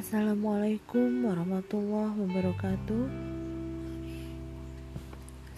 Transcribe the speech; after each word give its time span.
Assalamualaikum 0.00 1.28
warahmatullahi 1.28 2.24
wabarakatuh. 2.24 3.04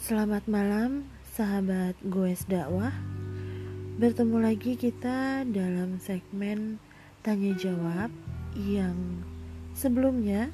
Selamat 0.02 0.42
malam 0.50 1.06
sahabat 1.30 1.94
Goes 2.02 2.42
Dakwah. 2.50 2.90
Bertemu 4.02 4.42
lagi 4.42 4.74
kita 4.74 5.46
dalam 5.46 6.02
segmen 6.02 6.82
Tanya 7.22 7.54
Jawab 7.54 8.10
Yang 8.58 9.22
sebelumnya 9.78 10.50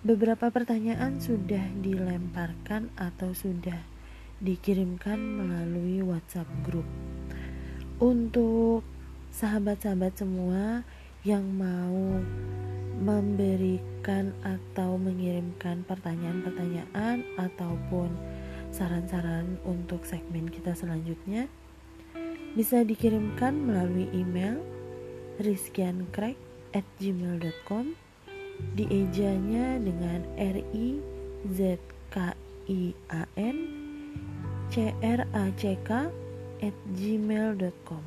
Beberapa 0.00 0.48
pertanyaan 0.48 1.20
sudah 1.20 1.68
dilemparkan 1.84 2.88
atau 2.96 3.36
sudah 3.36 3.84
dikirimkan 4.40 5.20
melalui 5.20 6.00
WhatsApp 6.00 6.48
grup 6.64 6.88
Untuk 8.00 8.88
sahabat-sahabat 9.36 10.16
semua 10.16 10.88
yang 11.22 11.46
mau 11.54 12.18
memberikan 12.98 14.34
atau 14.42 14.98
mengirimkan 14.98 15.86
pertanyaan-pertanyaan 15.86 17.22
ataupun 17.38 18.10
saran-saran 18.74 19.58
untuk 19.66 20.06
segmen 20.06 20.50
kita 20.50 20.74
selanjutnya 20.74 21.46
bisa 22.52 22.84
dikirimkan 22.84 23.56
melalui 23.56 24.12
email 24.12 24.60
rizkiankrek@gmail.com 25.40 27.96
di 28.76 28.84
ejanya 28.92 29.80
dengan 29.80 30.20
r 30.36 30.60
i 30.76 31.00
z 31.50 31.80
k 32.12 32.36
i 32.68 32.94
a 33.10 33.26
n 33.40 33.56
c 34.70 34.94
r 35.00 35.26
a 35.32 35.50
c 35.56 35.76
k 35.82 36.06
at 36.62 36.76
gmail.com 36.94 38.04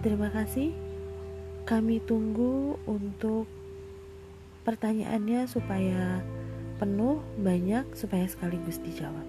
Terima 0.00 0.32
kasih 0.32 0.89
kami 1.64 2.00
tunggu 2.04 2.76
untuk 2.88 3.46
pertanyaannya 4.64 5.46
supaya 5.48 6.20
penuh, 6.80 7.20
banyak, 7.40 7.84
supaya 7.92 8.24
sekaligus 8.24 8.80
dijawab. 8.80 9.26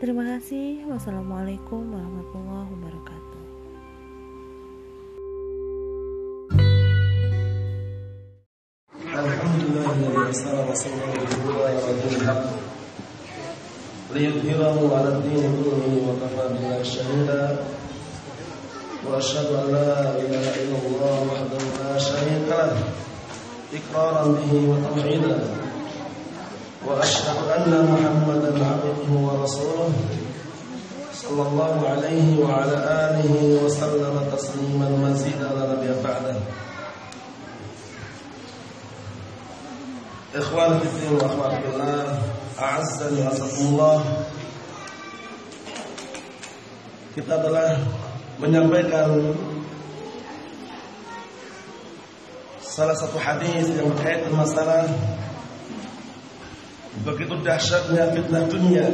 Terima 0.00 0.24
kasih. 0.36 0.84
Wassalamualaikum 0.88 1.92
warahmatullahi 1.92 2.68
wabarakatuh. 2.72 3.40
Alhamdulillah 9.10 10.00
وأشهد 19.10 19.46
أن 19.46 19.66
لا 19.74 20.14
إله 20.22 20.44
إلا 20.62 20.78
الله 20.86 21.16
وحده 21.30 21.62
لا 21.82 21.98
شريك 21.98 22.46
له 22.48 22.78
إقرارا 23.74 24.24
به 24.38 24.52
وتوحيدا 24.70 25.38
وأشهد 26.86 27.38
أن 27.56 27.72
محمدا 27.90 28.52
عبده 28.64 29.10
ورسوله 29.10 29.92
صلى 31.14 31.42
الله 31.42 31.88
عليه 31.88 32.28
وعلى 32.38 32.76
آله 33.10 33.32
وسلم 33.64 34.14
تسليما 34.36 34.88
مزيدا 34.88 35.48
لا 35.58 35.64
نبي 35.74 35.90
بعده. 36.04 36.36
إخواني 40.34 40.78
في 40.78 40.86
الدين 40.86 41.12
وأخواتي 41.18 41.58
بالله 41.66 42.18
أعزني 42.60 43.22
وأعزكم 43.22 43.64
الله. 43.66 43.98
Kita 47.10 47.42
telah 47.42 47.74
menyampaikan 48.40 49.36
salah 52.64 52.96
satu 52.96 53.20
hadis 53.20 53.68
yang 53.76 53.92
berkaitan 53.92 54.32
masalah 54.32 54.88
begitu 57.04 57.36
dahsyatnya 57.44 58.08
fitnah 58.16 58.44
dunia. 58.48 58.88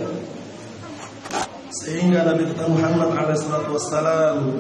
Sehingga 1.70 2.26
Nabi 2.26 2.50
kita 2.50 2.66
Muhammad 2.66 3.14
alaihi 3.14 3.70
wassalam 3.70 4.58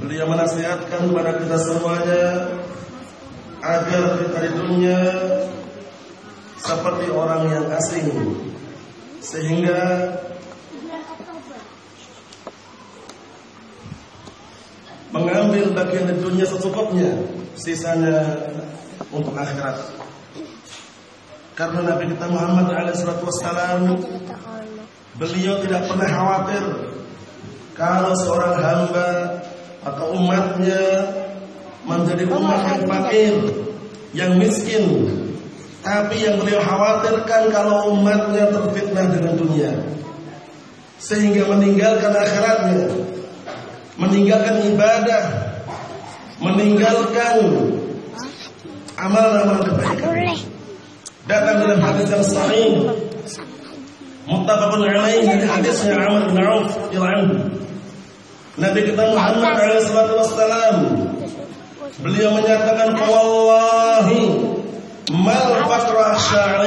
beliau 0.00 0.24
menasihatkan 0.30 1.10
kepada 1.12 1.36
kita 1.36 1.56
semuanya 1.60 2.24
agar 3.60 4.04
kita 4.24 4.38
di 4.46 4.50
dunia 4.56 5.00
seperti 6.62 7.06
orang 7.12 7.42
yang 7.50 7.66
asing. 7.76 8.08
Sehingga 9.22 9.80
mengambil 15.12 15.61
bagian 15.74 16.08
dunia 16.20 16.46
secukupnya, 16.46 17.12
sisanya 17.56 18.48
untuk 19.12 19.34
akhirat. 19.36 19.76
Karena 21.52 21.92
Nabi 21.92 22.16
kita 22.16 22.26
Muhammad 22.32 22.72
alaihissalam 22.72 23.92
beliau 25.20 25.60
tidak 25.60 25.84
pernah 25.84 26.08
khawatir 26.08 26.64
kalau 27.76 28.16
seorang 28.24 28.56
hamba 28.56 29.08
atau 29.84 30.16
umatnya 30.16 30.80
menjadi 31.84 32.24
umat 32.32 32.60
yang 32.72 32.82
fakir, 32.88 33.34
yang 34.16 34.32
miskin. 34.40 34.84
Tapi 35.82 36.22
yang 36.22 36.38
beliau 36.38 36.62
khawatirkan 36.62 37.50
kalau 37.50 37.90
umatnya 37.98 38.54
terfitnah 38.54 39.06
dengan 39.10 39.34
dunia 39.34 39.72
sehingga 41.02 41.50
meninggalkan 41.50 42.14
akhiratnya 42.14 42.86
meninggalkan 43.96 44.72
ibadah, 44.72 45.51
meninggalkan 46.42 47.36
amal-amal 48.98 49.62
kebaikan. 49.62 50.34
Datang 51.30 51.56
dalam 51.62 51.80
hadis 51.80 52.06
yang 52.10 52.24
sahih. 52.26 52.70
Muttafaqun 54.22 54.86
alaih 54.86 55.26
dari 55.26 55.46
hadisnya 55.46 55.98
Amr 55.98 56.30
bin 56.30 56.38
Auf 56.46 56.70
radhiyallahu 56.78 57.42
Nabi 58.54 58.80
kita 58.86 59.02
Muhammad 59.10 59.54
alaihi 59.58 59.82
salatu 59.82 60.14
wassalam 60.14 60.76
beliau 61.98 62.30
menyatakan 62.30 62.94
wallahi 63.02 64.30
mal 65.10 65.66
faqra 65.66 66.14
akhsha 66.14 66.62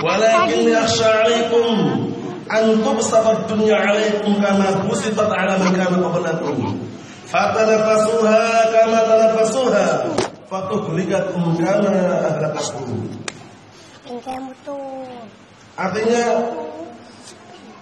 walakin 0.00 0.60
yakhsha 0.72 1.08
alaikum 1.24 1.68
antum 2.48 2.96
sabat 3.04 3.44
dunya 3.50 3.76
alaikum 3.76 4.38
kama 4.40 4.86
busitat 4.88 5.28
ala 5.28 5.60
man 5.60 5.72
kana 5.76 5.98
qablakum 5.98 6.80
fatanafasuha 7.26 8.40
kama 8.72 8.98
tanafasuha 9.08 9.86
fatuhlikakum 10.50 11.58
kama 11.58 11.94
ahlakakum 12.30 12.88
artinya 15.76 16.24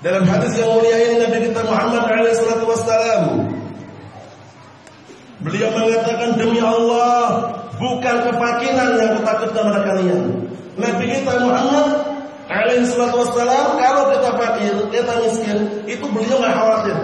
dalam 0.04 0.24
hadis 0.28 0.52
yang 0.60 0.68
mulia 0.72 0.96
ini 1.00 1.14
Nabi 1.20 1.38
kita 1.48 1.60
Muhammad 1.64 2.04
alaihi 2.08 2.36
salatu 2.36 2.64
wassalam 2.68 3.22
beliau 5.44 5.68
mengatakan 5.72 6.40
demi 6.40 6.60
Allah 6.64 7.52
bukan 7.76 8.16
kefakiran 8.28 8.88
yang 8.96 9.10
kutakutkan 9.20 9.62
pada 9.68 9.80
kalian 9.84 10.22
Nabi 10.74 11.04
kita 11.06 11.32
Muhammad 11.38 12.14
alaihi 12.48 12.84
salatu 12.88 13.24
wassalam 13.24 13.78
kalau 13.80 14.10
kita 14.12 14.30
fakir, 14.36 14.74
kita 14.92 15.12
miskin, 15.22 15.58
itu 15.88 16.04
beliau 16.10 16.36
nggak 16.42 16.54
khawatir. 16.54 16.98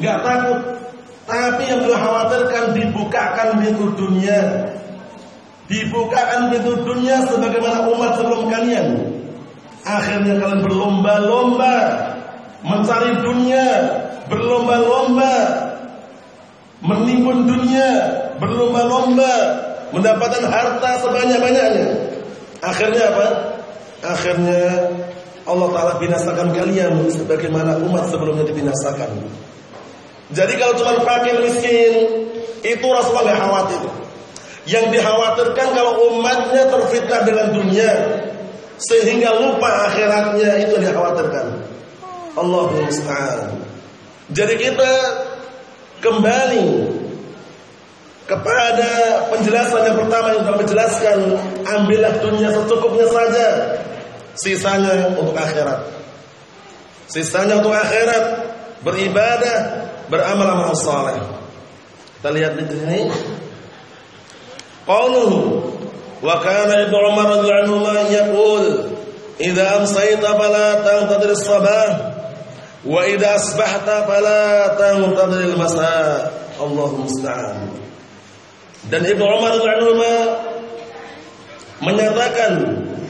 nggak 0.00 0.18
takut. 0.24 0.60
Tapi 1.36 1.68
yang 1.68 1.84
beliau 1.84 2.00
khawatirkan 2.00 2.72
dibukakan 2.72 3.60
pintu 3.60 3.92
dunia. 3.92 4.40
Dibukakan 5.68 6.48
pintu 6.48 6.80
dunia 6.80 7.20
sebagaimana 7.28 7.92
umat 7.92 8.16
sebelum 8.16 8.48
kalian. 8.48 8.96
Akhirnya 9.84 10.40
kalian 10.40 10.64
berlomba-lomba 10.64 11.74
mencari 12.64 13.20
dunia, 13.20 13.68
berlomba-lomba 14.32 15.32
menimbun 16.80 17.44
dunia, 17.44 17.88
berlomba-lomba 18.40 19.32
mendapatkan 19.92 20.44
harta 20.48 20.90
sebanyak-banyaknya. 21.04 21.88
Akhirnya 22.64 23.12
apa? 23.12 23.26
Akhirnya 24.02 24.62
Allah 25.44 25.68
Ta'ala 25.70 25.92
binasakan 26.00 26.48
kalian 26.56 27.06
sebagaimana 27.12 27.76
umat 27.84 28.08
sebelumnya 28.08 28.48
dibinasakan. 28.48 29.12
Jadi 30.34 30.58
kalau 30.58 30.74
cuma 30.74 30.98
fakir 31.06 31.38
miskin, 31.38 31.92
itu 32.66 32.86
Rasulullah 32.86 33.30
nggak 33.30 33.40
khawatir. 33.46 33.82
Yang 34.66 34.86
dikhawatirkan 34.98 35.68
kalau 35.78 35.92
umatnya 36.10 36.66
terfitnah 36.66 37.22
dengan 37.22 37.46
dunia, 37.54 37.92
sehingga 38.82 39.38
lupa 39.38 39.86
akhiratnya 39.86 40.66
itu 40.66 40.74
dikhawatirkan. 40.82 41.46
Allah 42.34 42.64
musta'an. 42.74 43.54
Jadi 44.34 44.54
kita 44.58 44.92
kembali 46.02 46.66
kepada 48.26 48.90
penjelasan 49.30 49.86
yang 49.86 49.96
pertama 50.02 50.34
yang 50.34 50.42
telah 50.42 50.58
menjelaskan 50.58 51.18
ambillah 51.62 52.14
dunia 52.18 52.50
secukupnya 52.50 53.06
saja 53.06 53.46
sisanya 54.34 55.14
untuk 55.14 55.32
akhirat 55.32 55.86
sisanya 57.06 57.62
untuk 57.62 57.70
akhirat 57.70 58.50
beribadah 58.82 59.58
beramal 60.06 60.48
amal 60.50 60.74
saleh 60.78 61.18
Kita 62.18 62.30
lihat 62.32 62.58
di 62.58 62.64
sini. 62.64 63.00
Qauluhu 64.86 65.62
wa 66.22 66.36
kana 66.40 66.86
Ibnu 66.88 66.96
Umar 67.12 67.26
radhiyallahu 67.38 67.86
anhu 67.86 68.10
yaqul 68.10 68.64
idza 69.36 69.82
amsayta 69.82 70.32
fala 70.32 70.80
tantadir 70.80 71.34
as-sabah 71.36 71.90
wa 72.86 73.02
idza 73.04 73.36
asbahta 73.36 74.06
fala 74.08 74.74
tantadir 74.80 75.54
al-masa. 75.54 76.30
Allahu 76.56 77.04
musta'an. 77.04 77.68
Dan 78.88 79.02
Ibnu 79.04 79.22
Umar 79.26 79.60
radhiyallahu 79.60 79.92
anhu 79.92 80.26
menyatakan 81.84 82.52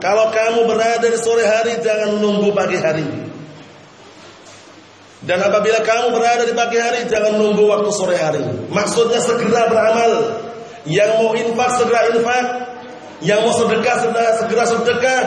kalau 0.03 0.29
kamu 0.35 0.67
berada 0.67 1.07
di 1.07 1.19
sore 1.21 1.47
hari 1.47 1.79
jangan 1.81 2.21
nunggu 2.21 2.53
pagi 2.53 2.77
hari. 2.77 3.07
Dan 5.25 5.41
apabila 5.41 5.81
kamu 5.81 6.13
berada 6.13 6.45
di 6.45 6.53
pagi 6.53 6.77
hari 6.77 7.09
jangan 7.09 7.41
nunggu 7.41 7.65
waktu 7.65 7.89
sore 7.97 8.21
hari. 8.21 8.45
Maksudnya 8.69 9.17
segera 9.25 9.73
beramal. 9.73 10.13
Yang 10.85 11.11
mau 11.17 11.33
infak 11.33 11.71
segera 11.81 12.01
infak. 12.13 12.45
Yang 13.25 13.41
mau 13.49 13.53
sedekah 13.57 13.97
segera, 14.05 14.29
segera 14.45 14.65
sedekah. 14.69 15.23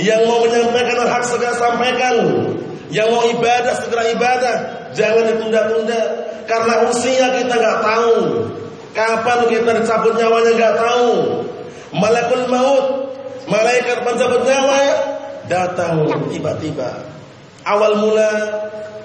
Yang 0.00 0.20
mau 0.24 0.40
menyampaikan 0.40 1.04
hak 1.04 1.24
segera 1.28 1.52
sampaikan. 1.52 2.14
Yang 2.88 3.08
mau 3.12 3.22
ibadah 3.28 3.74
segera 3.76 4.02
ibadah. 4.08 4.56
Jangan 4.96 5.24
ditunda-tunda. 5.36 6.00
Karena 6.48 6.74
usia 6.88 7.28
kita 7.28 7.54
nggak 7.60 7.78
tahu. 7.84 8.16
Kapan 8.94 9.40
kita 9.50 9.70
dicabut 9.84 10.14
nyawanya 10.16 10.50
nggak 10.54 10.76
tahu. 10.80 11.12
Malakul 11.94 12.46
maut, 12.50 12.86
malaikat 13.46 14.02
pencabut 14.02 14.42
nyawa 14.42 14.78
datang 15.46 16.02
tiba-tiba. 16.30 17.13
Awal 17.64 17.96
mula 17.96 18.30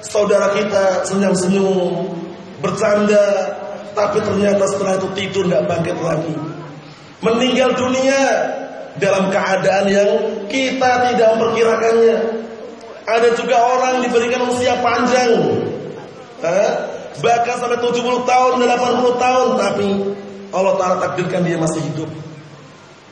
saudara 0.03 0.51
kita 0.51 1.07
senyum-senyum, 1.07 2.11
bercanda, 2.59 3.55
tapi 3.95 4.19
ternyata 4.19 4.67
setelah 4.67 4.99
itu 4.99 5.07
tidur 5.15 5.47
nggak 5.47 5.63
bangkit 5.67 5.97
lagi. 5.99 6.35
Meninggal 7.23 7.75
dunia 7.75 8.21
dalam 8.99 9.31
keadaan 9.31 9.85
yang 9.87 10.09
kita 10.51 10.91
tidak 11.11 11.27
memperkirakannya. 11.35 12.17
Ada 13.09 13.29
juga 13.35 13.57
orang 13.57 14.05
diberikan 14.05 14.47
usia 14.51 14.77
panjang. 14.83 15.33
Eh? 16.43 16.71
Bahkan 17.19 17.55
sampai 17.59 17.79
70 17.81 18.23
tahun, 18.23 18.51
80 18.63 19.23
tahun, 19.23 19.47
tapi 19.59 19.87
Allah 20.55 20.73
Ta'ala 20.77 20.95
takdirkan 21.03 21.43
dia 21.43 21.57
masih 21.59 21.81
hidup. 21.91 22.07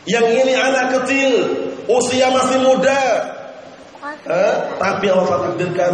Yang 0.08 0.28
ini 0.46 0.54
anak 0.56 1.02
kecil, 1.02 1.32
usia 1.92 2.32
masih 2.32 2.64
muda. 2.64 3.36
Eh, 4.26 4.56
tapi 4.82 5.06
Allah 5.14 5.52
takdirkan 5.52 5.94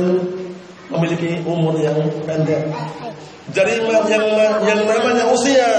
memiliki 0.93 1.43
umur 1.43 1.75
yang 1.81 1.97
pendek. 2.23 2.69
Jadi 3.51 3.83
yang 3.83 4.25
yang 4.63 4.79
namanya 4.87 5.27
usia, 5.35 5.69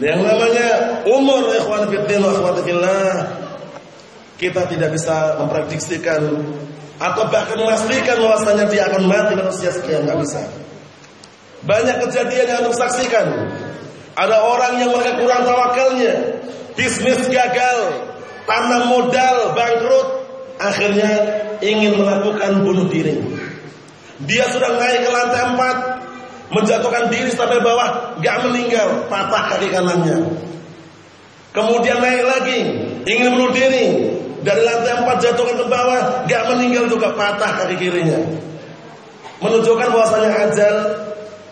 yang 0.00 0.24
namanya 0.24 1.00
umur 1.04 1.52
ikhwan 1.52 1.84
kita 4.36 4.62
tidak 4.68 4.90
bisa 4.92 5.36
memprediksikan 5.40 6.20
atau 6.96 7.24
bahkan 7.28 7.60
memastikan 7.60 8.16
bahwasanya 8.20 8.64
dia 8.72 8.88
akan 8.88 9.04
mati 9.04 9.36
pada 9.36 9.52
usia 9.52 9.72
sekian 9.72 10.08
nggak 10.08 10.20
bisa. 10.24 10.40
Banyak 11.64 11.96
kejadian 12.08 12.46
yang 12.46 12.58
anda 12.64 12.72
saksikan. 12.72 13.26
Ada 14.16 14.36
orang 14.48 14.80
yang 14.80 14.90
mereka 14.96 15.20
kurang 15.20 15.44
tawakalnya, 15.44 16.40
bisnis 16.72 17.20
gagal, 17.28 17.78
tanam 18.48 18.88
modal 18.88 19.52
bangkrut, 19.52 20.08
akhirnya 20.60 21.10
ingin 21.60 22.00
melakukan 22.00 22.64
bunuh 22.64 22.86
diri. 22.88 23.16
Dia 24.24 24.48
sudah 24.48 24.80
naik 24.80 25.04
ke 25.04 25.10
lantai 25.12 25.42
empat, 25.52 25.76
menjatuhkan 26.52 27.12
diri 27.12 27.28
sampai 27.32 27.60
bawah, 27.60 28.16
gak 28.24 28.48
meninggal, 28.48 29.04
patah 29.12 29.52
kaki 29.52 29.68
kanannya. 29.68 30.24
Kemudian 31.52 32.00
naik 32.00 32.24
lagi, 32.24 32.58
ingin 33.04 33.36
bunuh 33.36 33.52
diri, 33.52 34.16
dari 34.40 34.62
lantai 34.64 35.04
empat 35.04 35.16
jatuhkan 35.20 35.56
ke 35.60 35.66
bawah, 35.68 36.00
gak 36.24 36.42
meninggal 36.52 36.88
juga 36.88 37.12
patah 37.12 37.60
kaki 37.60 37.76
kirinya. 37.76 38.20
Menunjukkan 39.36 39.88
bahwasanya 39.92 40.30
ajal 40.48 40.74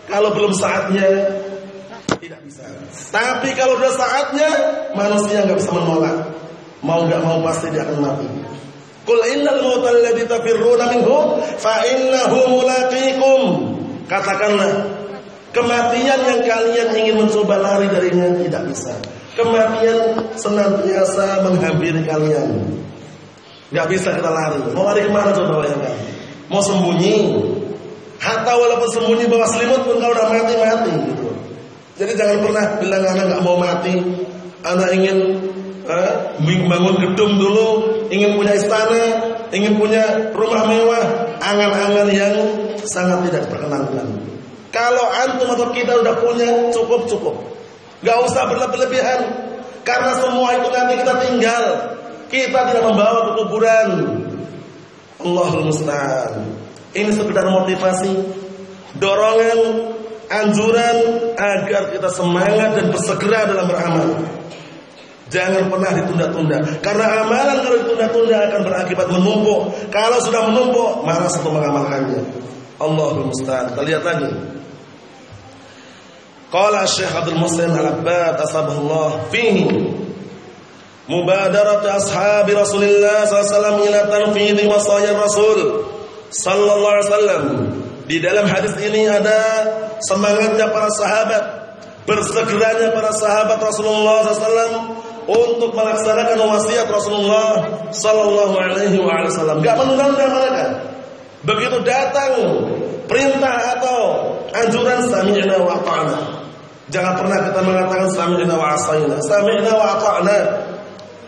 kalau 0.09 0.33
belum 0.33 0.53
saatnya 0.57 1.05
tidak 2.17 2.41
bisa. 2.45 2.65
Tapi 3.13 3.53
kalau 3.53 3.77
sudah 3.77 3.93
saatnya 3.93 4.49
manusia 4.97 5.45
nggak 5.45 5.57
bisa 5.61 5.69
menolak. 5.69 6.17
Mau 6.81 7.05
nggak 7.05 7.21
mau 7.21 7.41
pasti 7.45 7.69
dia 7.69 7.85
akan 7.85 7.97
mati. 8.01 8.44
Qul 9.05 9.21
innal 9.37 9.61
mauta 9.61 9.93
alladzi 9.93 10.25
tafirruna 10.25 10.89
minhu 10.89 11.37
fa 11.61 11.85
innahu 11.85 12.37
mulaqikum. 12.57 13.41
Katakanlah 14.09 14.85
kematian 15.53 16.19
yang 16.25 16.41
kalian 16.41 16.89
ingin 16.97 17.15
mencoba 17.21 17.61
lari 17.61 17.85
darinya 17.89 18.33
tidak 18.41 18.65
bisa. 18.73 18.93
Kematian 19.37 20.17
senantiasa 20.33 21.45
menghampiri 21.45 22.01
kalian. 22.01 22.65
Gak 23.73 23.87
bisa 23.89 24.13
kita 24.13 24.29
lari. 24.29 24.61
Mau 24.73 24.85
lari 24.85 25.05
ke 25.05 25.11
mana 25.13 25.33
coba 25.33 25.61
bayangkan? 25.61 25.97
Mau 26.49 26.61
sembunyi? 26.61 27.33
Hatta 28.21 28.53
walaupun 28.55 28.89
sembunyi 28.89 29.27
bawah 29.27 29.49
selimut 29.49 29.81
pun 29.83 29.99
kau 29.99 30.11
udah 30.13 30.31
mati-mati 30.31 30.93
gitu. 31.13 31.29
Jadi 31.99 32.11
jangan 32.15 32.37
pernah 32.41 32.65
bilang 32.79 33.03
anak 33.03 33.25
nggak 33.27 33.41
mau 33.43 33.57
mati. 33.59 33.93
Anak 34.65 34.89
ingin 34.97 35.17
eh, 35.85 36.11
bangun 36.41 36.95
gedung 37.01 37.37
dulu, 37.37 37.67
ingin 38.09 38.37
punya 38.37 38.53
istana, 38.57 39.03
ingin 39.53 39.77
punya 39.77 40.33
rumah 40.33 40.65
mewah, 40.65 41.03
angan-angan 41.41 42.07
yang 42.09 42.35
sangat 42.85 43.29
tidak 43.29 43.41
diperkenankan. 43.49 44.07
Kalau 44.73 45.05
antum 45.23 45.49
atau 45.55 45.71
kita 45.71 46.03
udah 46.03 46.15
punya 46.19 46.49
cukup 46.75 47.07
cukup, 47.07 47.35
nggak 48.03 48.17
usah 48.27 48.43
berlebihan, 48.51 49.19
karena 49.85 50.11
semua 50.19 50.57
itu 50.59 50.67
nanti 50.73 50.93
kita 50.99 51.13
tinggal, 51.23 51.63
kita 52.27 52.59
tidak 52.73 52.83
membawa 52.83 53.31
ke 53.31 53.31
kuburan. 53.39 53.89
Allahul 55.15 55.71
musta'an. 55.71 56.43
Ini 56.91 57.11
sekedar 57.15 57.47
motivasi, 57.47 58.13
dorongan, 58.99 59.59
anjuran 60.29 60.97
agar 61.37 61.93
kita 61.93 62.09
semangat 62.11 62.77
dan 62.77 62.85
bersegera 62.91 63.47
dalam 63.49 63.67
beramal. 63.69 64.09
Jangan 65.35 65.67
pernah 65.67 65.91
ditunda-tunda. 65.91 66.57
Karena 66.79 67.27
amalan 67.27 67.59
kalau 67.59 67.77
ditunda-tunda 67.83 68.35
akan 68.47 68.61
berakibat 68.63 69.07
menumpuk. 69.11 69.61
Kalau 69.91 70.17
sudah 70.23 70.47
menumpuk, 70.47 71.03
malas 71.03 71.35
untuk 71.43 71.59
mengamalkannya. 71.59 72.23
Allahul 72.79 73.27
musta'an. 73.27 73.75
Kita 73.75 73.83
lihat 73.83 74.03
lagi. 74.07 74.31
Qala 76.47 76.87
Syekh 76.87 77.11
Abdul 77.11 77.35
Muslim 77.35 77.67
Al-Abbad 77.75 78.39
asbahullah 78.39 79.27
fihi 79.27 79.67
mubadarat 81.11 81.83
ashabi 81.83 82.55
Rasulillah 82.55 83.27
sallallahu 83.27 83.83
ila 83.83 83.99
tanfidhi 84.07 84.63
wasaya 84.63 85.19
Rasul 85.19 85.83
sallallahu 86.31 86.95
alaihi 86.95 87.07
wasallam. 87.11 87.43
Di 88.07 88.23
dalam 88.23 88.47
hadis 88.47 88.71
ini 88.79 89.03
ada 89.09 89.67
semangatnya 89.99 90.71
para 90.71 90.87
sahabat, 90.95 91.43
bersegeranya 92.07 92.93
para 92.93 93.11
sahabat 93.11 93.57
Rasulullah 93.59 94.29
SAW 94.29 95.04
untuk 95.25 95.73
melaksanakan 95.73 96.37
wasiat 96.37 96.87
Rasulullah 96.89 97.65
Sallallahu 97.89 98.55
Alaihi 98.57 98.97
Wasallam. 99.01 99.61
Gak 99.65 99.75
menunda-nunda 99.77 100.25
mereka. 100.29 100.65
Begitu 101.45 101.77
datang 101.85 102.31
perintah 103.05 103.77
atau 103.77 103.99
anjuran 104.53 105.05
sami'na 105.09 105.61
wa 105.61 105.77
ta'na. 105.81 106.17
Jangan 106.89 107.13
pernah 107.17 107.37
kita 107.49 107.59
mengatakan 107.65 108.09
sami'na 108.13 108.53
wa 108.57 108.73
asayna. 108.77 109.17
Sami'na 109.25 109.71
wa 109.73 109.97
ta'na. 109.97 110.37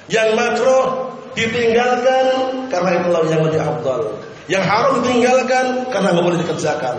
Yang 0.08 0.30
makro 0.40 0.78
ditinggalkan 1.36 2.26
karena 2.72 2.92
itulah 3.02 3.22
yang 3.30 3.42
lebih 3.46 3.62
afdal. 3.62 4.02
Yang 4.48 4.64
haram 4.64 4.92
ditinggalkan 5.04 5.66
karena 5.92 6.08
nggak 6.16 6.26
boleh 6.26 6.40
dikerjakan. 6.40 6.96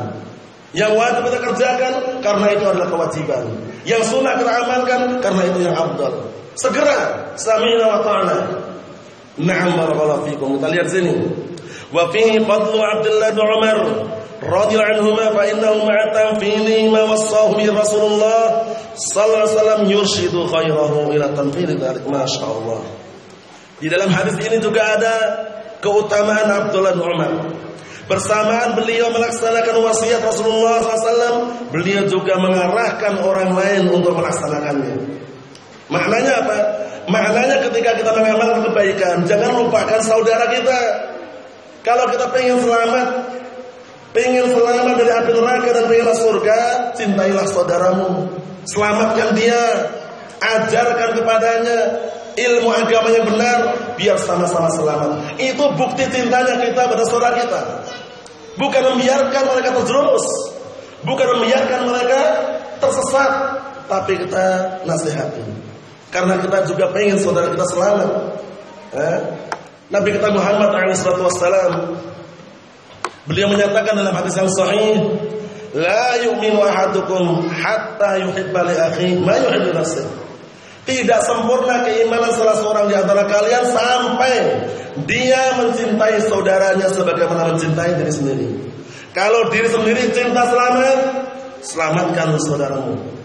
Yang 0.76 0.92
wajib 1.00 1.22
kita 1.32 1.38
kerjakan 1.40 1.92
karena 2.20 2.46
itu 2.52 2.64
adalah 2.68 2.88
kewajiban. 2.92 3.44
Yang 3.88 4.02
sunnah 4.12 4.36
kita 4.36 4.52
amalkan 4.52 5.00
karena 5.24 5.42
itu 5.48 5.58
yang 5.64 5.72
abdul. 5.72 6.12
Segera 6.58 7.30
sami'na 7.38 7.86
wa 7.86 7.98
ta'na. 8.02 8.36
Na'am 9.38 9.78
barakallahu 9.78 10.26
fikum. 10.26 10.58
Kita 10.58 10.68
lihat 10.74 10.90
sini. 10.90 11.14
Wa 11.94 12.10
fihi 12.10 12.42
fadlu 12.42 12.82
Abdullah 12.82 13.30
bin 13.30 13.46
Umar 13.46 13.78
radhiyallahu 14.42 14.94
anhuma 14.98 15.24
fa 15.34 15.42
innahu 15.46 15.86
ma'a 15.86 16.10
tanfidhi 16.10 16.90
ma 16.90 17.06
wassahu 17.10 17.58
bi 17.58 17.70
Rasulullah 17.70 18.70
sallallahu 18.94 19.46
alaihi 19.46 19.54
wasallam 19.54 19.80
yurshidu 19.86 20.40
khairahu 20.50 21.14
ila 21.14 21.26
tanfidhi 21.38 21.78
dzalik 21.78 22.02
masyaallah. 22.10 22.82
Di 23.78 23.86
dalam 23.86 24.10
hadis 24.10 24.34
ini 24.42 24.58
juga 24.58 24.98
ada 24.98 25.14
keutamaan 25.78 26.50
Abdullah 26.50 26.92
bin 26.98 27.06
Umar. 27.06 27.32
Bersamaan 28.10 28.74
beliau 28.74 29.12
melaksanakan 29.12 29.84
wasiat 29.84 30.24
Rasulullah 30.24 30.80
SAW, 30.80 31.68
beliau 31.68 32.08
juga 32.08 32.40
mengarahkan 32.40 33.20
orang 33.20 33.52
lain 33.52 33.92
untuk 33.92 34.16
melaksanakannya. 34.16 35.27
Maknanya 35.88 36.32
apa? 36.44 36.56
Maknanya 37.08 37.56
ketika 37.68 37.96
kita 37.96 38.10
mengamalkan 38.12 38.68
kebaikan, 38.68 39.16
jangan 39.24 39.64
lupakan 39.64 40.00
saudara 40.04 40.52
kita. 40.52 40.80
Kalau 41.80 42.04
kita 42.12 42.28
pengen 42.28 42.60
selamat, 42.60 43.06
Pengen 44.08 44.48
selamat 44.48 44.96
dari 44.96 45.12
api 45.12 45.30
neraka 45.36 45.68
dan 45.68 45.84
pengen 45.84 46.16
surga, 46.16 46.58
cintailah 46.96 47.44
saudaramu. 47.44 48.24
Selamatkan 48.64 49.36
dia, 49.36 49.60
ajarkan 50.40 51.12
kepadanya 51.12 51.78
ilmu 52.32 52.72
agama 52.72 53.12
yang 53.12 53.28
benar 53.28 53.58
biar 54.00 54.16
sama-sama 54.16 54.72
selamat. 54.72 55.36
Itu 55.36 55.76
bukti 55.76 56.08
cintanya 56.08 56.56
kita 56.56 56.88
pada 56.88 57.04
saudara 57.04 57.36
kita. 57.36 57.60
Bukan 58.56 58.82
membiarkan 58.96 59.44
mereka 59.54 59.76
terjerumus, 59.76 60.26
bukan 61.04 61.28
membiarkan 61.38 61.80
mereka 61.92 62.20
tersesat, 62.80 63.32
tapi 63.92 64.24
kita 64.24 64.46
nasihati. 64.88 65.67
Karena 66.08 66.40
kita 66.40 66.64
juga 66.64 66.88
pengen 66.92 67.20
saudara 67.20 67.52
kita 67.52 67.66
selamat. 67.68 68.10
Eh? 68.96 69.18
Nabi 69.88 70.08
kita 70.16 70.28
Muhammad 70.32 70.72
SAW 70.96 71.32
beliau 73.28 73.48
menyatakan 73.52 73.92
dalam 73.92 74.12
hadis 74.16 74.36
yang 74.36 74.48
sahih, 74.48 74.96
la 75.76 76.16
yu'minu 76.24 76.64
ahadukum 76.64 77.44
hatta 77.52 78.20
yuhibba 78.24 78.64
li 78.68 78.74
akhihi 78.76 79.20
ma 79.20 79.36
yuhibbu. 79.36 79.84
Tidak 80.88 81.20
sempurna 81.20 81.84
keimanan 81.84 82.32
salah 82.32 82.56
seorang 82.56 82.88
di 82.88 82.96
antara 82.96 83.28
kalian 83.28 83.64
sampai 83.68 84.32
dia 85.04 85.60
mencintai 85.60 86.16
saudaranya 86.24 86.88
sebagaimana 86.88 87.52
mencintai 87.52 88.00
diri 88.00 88.12
sendiri. 88.12 88.48
Kalau 89.12 89.52
diri 89.52 89.68
sendiri 89.68 90.08
cinta 90.16 90.48
selamat, 90.48 90.98
selamatkan 91.60 92.40
saudaramu. 92.40 93.17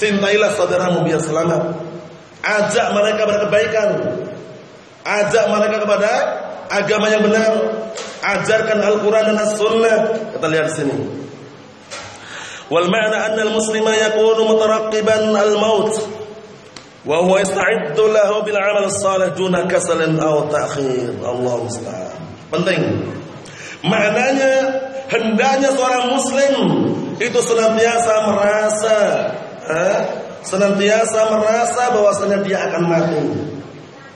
Cintailah 0.00 0.56
saudaramu 0.56 1.04
biar 1.04 1.20
selamat. 1.20 1.76
Ajak 2.40 2.96
mereka 2.96 3.28
kepada 3.28 3.40
kebaikan. 3.44 3.88
Ajak 5.04 5.44
mereka 5.52 5.76
kepada 5.84 6.10
agama 6.72 7.12
yang 7.12 7.20
benar. 7.20 7.52
Ajarkan 8.24 8.80
Al-Quran 8.80 9.24
dan 9.28 9.38
As-Sunnah. 9.44 9.98
Kita 10.32 10.46
lihat 10.48 10.72
sini. 10.72 10.96
Wal 12.72 12.88
ma'na 12.88 13.28
anna 13.28 13.44
al-muslima 13.44 13.92
yakunu 13.92 14.48
mutaraqiban 14.48 15.36
al-maut 15.36 15.90
wa 17.02 17.16
huwa 17.20 17.42
yasta'iddu 17.42 18.04
lahu 18.14 18.46
bil 18.46 18.56
'amal 18.56 18.86
salih 18.94 19.34
duna 19.36 19.68
kasalin 19.68 20.16
aw 20.16 20.48
ta'khir. 20.48 21.18
Allahu 21.20 21.68
musta'an. 21.68 22.16
Penting. 22.48 22.80
Maknanya 23.84 24.54
hendaknya 25.12 25.74
seorang 25.76 26.14
muslim 26.14 26.54
itu 27.18 27.40
senantiasa 27.42 28.12
merasa 28.30 28.96
eh, 29.70 29.98
senantiasa 30.42 31.20
merasa 31.30 31.82
bahwasanya 31.94 32.38
dia 32.42 32.58
akan 32.66 32.82
mati 32.86 33.22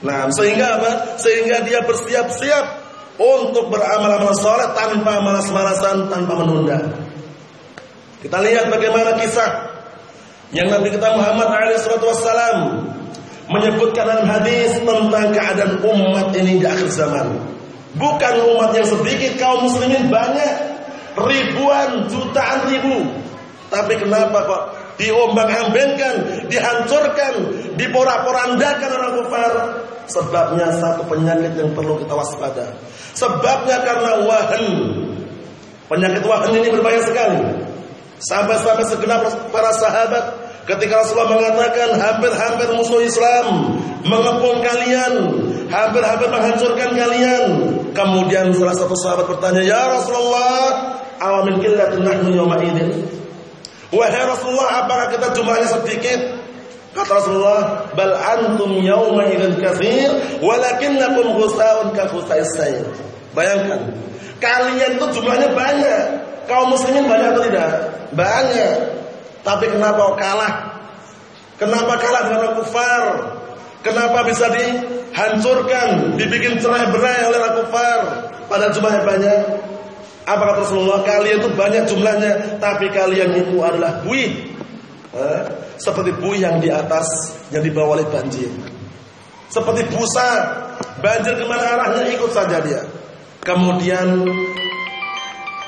nah 0.03 0.27
sehingga 0.35 0.79
apa 0.79 1.17
sehingga 1.17 1.63
dia 1.63 1.81
bersiap-siap 1.87 2.65
untuk 3.15 3.71
beramal-amal 3.71 4.35
soleh 4.35 4.69
tanpa 4.75 5.23
malas-malasan 5.23 6.11
tanpa 6.11 6.33
menunda 6.43 6.77
kita 8.19 8.37
lihat 8.41 8.67
bagaimana 8.73 9.15
kisah 9.21 9.75
yang 10.53 10.69
Nabi 10.69 10.93
kita 10.93 11.13
Muhammad 11.13 11.77
SAW 11.77 12.85
menyebutkan 13.49 14.05
dalam 14.05 14.25
hadis 14.29 14.77
tentang 14.81 15.29
keadaan 15.29 15.77
umat 15.81 16.33
ini 16.33 16.61
di 16.61 16.65
akhir 16.65 16.89
zaman. 16.89 17.37
Bukan 17.95 18.33
umat 18.55 18.75
yang 18.75 18.87
sedikit, 18.89 19.39
kaum 19.39 19.69
muslimin 19.69 20.11
banyak, 20.11 20.53
ribuan, 21.15 22.09
jutaan 22.11 22.67
ribu. 22.67 23.07
Tapi 23.71 23.93
kenapa 23.97 24.37
kok 24.45 24.61
diombang-ambingkan, 24.99 26.47
dihancurkan, 26.47 27.33
diporak-porandakan 27.75 28.89
orang 28.95 29.13
kafir? 29.25 29.53
Sebabnya 30.05 30.69
satu 30.77 31.01
penyakit 31.09 31.57
yang 31.57 31.73
perlu 31.73 31.97
kita 31.97 32.13
waspada. 32.13 32.77
Sebabnya 33.17 33.81
karena 33.81 34.21
wahan. 34.21 34.65
Penyakit 35.89 36.23
wahan 36.25 36.51
ini 36.53 36.69
berbahaya 36.69 37.01
sekali. 37.01 37.41
Sampai-sampai 38.21 38.85
segenap 38.85 39.25
para 39.49 39.73
sahabat 39.75 40.23
ketika 40.69 41.01
Rasulullah 41.03 41.35
mengatakan 41.35 41.89
hampir-hampir 41.97 42.67
musuh 42.73 43.01
Islam 43.01 43.77
mengepung 44.05 44.61
kalian, 44.61 45.13
hampir-hampir 45.69 46.29
menghancurkan 46.29 46.89
kalian. 46.93 47.43
Kemudian 47.93 48.53
salah 48.53 48.75
satu 48.77 48.93
sahabat 48.97 49.25
bertanya, 49.29 49.61
"Ya 49.65 49.81
Rasulullah, 49.89 50.99
awamin 51.17 51.63
qillatin 51.63 52.05
nahnu 52.05 52.29
yawma 52.33 52.61
idzin?" 52.61 53.24
Wahai 53.95 54.23
Rasulullah, 54.27 54.83
apakah 54.83 55.07
kita 55.15 55.27
jumlahnya 55.31 55.67
sedikit? 55.71 56.19
Kata 56.95 57.11
Rasulullah, 57.19 57.91
"Bal 57.95 58.11
antum 58.15 58.79
yawma 58.79 59.27
idzin 59.31 59.59
katsir, 59.59 60.11
walakinnakum 60.39 61.35
ghusaun 61.39 61.91
ka 61.95 62.07
ghusais 62.11 62.47
sayr." 62.55 62.87
Bayangkan, 63.35 63.91
kalian 64.39 64.99
itu 64.99 65.05
jumlahnya 65.19 65.51
banyak, 65.51 66.03
kaum 66.47 66.71
muslimin 66.71 67.07
banyak 67.07 67.35
atau 67.35 67.43
tidak? 67.43 67.71
Banyak. 68.15 68.75
Tapi 69.43 69.65
kenapa 69.75 70.15
kalah? 70.15 70.53
Kenapa 71.59 71.99
kalah 71.99 72.23
dengan 72.31 72.51
kufar? 72.59 73.03
Kenapa 73.83 74.23
bisa 74.25 74.49
dihancurkan, 74.51 76.15
dibikin 76.19 76.57
cerai 76.63 76.89
berai 76.91 77.27
oleh 77.27 77.39
kufar? 77.59 77.99
Pada 78.47 78.71
jumlahnya 78.71 79.03
banyak. 79.03 79.41
Apa 80.25 80.41
kata 80.41 80.59
Rasulullah? 80.65 81.05
Kalian 81.05 81.37
itu 81.41 81.49
banyak 81.53 81.83
jumlahnya, 81.85 82.57
tapi 82.57 82.89
kalian 82.89 83.45
itu 83.45 83.61
adalah 83.61 84.01
buih. 84.01 84.33
Eh? 85.13 85.41
Seperti 85.77 86.17
buih 86.17 86.41
yang 86.41 86.57
di 86.57 86.73
atas, 86.73 87.37
yang 87.53 87.61
dibawa 87.61 88.01
oleh 88.01 88.07
banjir. 88.09 88.49
Seperti 89.53 89.85
busa, 89.93 90.29
banjir 90.99 91.37
ke 91.37 91.45
mana 91.45 91.77
arahnya 91.77 92.09
ikut 92.09 92.33
saja 92.33 92.57
dia. 92.59 92.81
Kemudian 93.45 94.25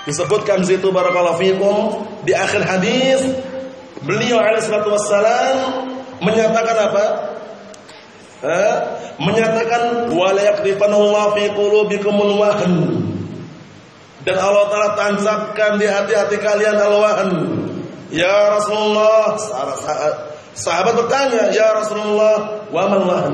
Disebutkan 0.08 0.64
situ 0.64 0.88
barakallahu 0.88 1.36
fikum 1.36 2.08
di 2.24 2.32
akhir 2.32 2.64
hadis 2.64 3.28
beliau 4.08 4.40
alaihi 4.40 4.64
salatu 4.64 4.96
wassalam 4.96 5.84
menyatakan 6.24 6.78
apa? 6.88 7.06
Eh, 8.40 8.76
menyatakan 9.20 10.08
wala 10.16 10.40
yaqdifanallahu 10.40 11.36
fi 11.36 11.52
qulubikumul 11.52 12.40
wahn. 12.40 12.74
Dan 14.28 14.36
Allah 14.36 14.68
Taala 14.68 14.90
tancapkan 15.00 15.80
di 15.80 15.88
hati-hati 15.88 16.36
kalian 16.44 16.76
al-wahn. 16.76 17.32
Ya 18.12 18.60
Rasulullah, 18.60 19.40
sahabat, 19.40 19.80
sahabat 20.52 20.94
bertanya, 21.00 21.48
"Ya 21.56 21.72
Rasulullah, 21.72 22.68
wa 22.68 22.84
man 22.92 23.02
wahn?" 23.08 23.34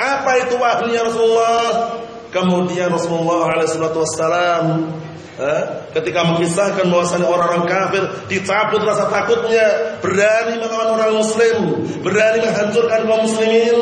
Apa 0.00 0.48
itu 0.48 0.56
wahn 0.56 0.88
ya 0.88 1.04
Rasulullah? 1.04 1.92
Kemudian 2.32 2.88
Rasulullah 2.88 3.52
alaihi 3.52 3.78
wassalam 3.78 4.96
Eh? 5.34 5.62
ketika 5.90 6.22
mengisahkan 6.30 6.86
bahwasanya 6.94 7.26
orang-orang 7.26 7.66
kafir 7.66 8.06
dicabut 8.30 8.86
rasa 8.86 9.10
takutnya, 9.10 9.98
berani 9.98 10.62
melawan 10.62 10.94
orang 10.94 11.18
muslim, 11.18 11.74
berani 12.06 12.38
menghancurkan 12.38 13.02
kaum 13.02 13.26
muslimin. 13.26 13.78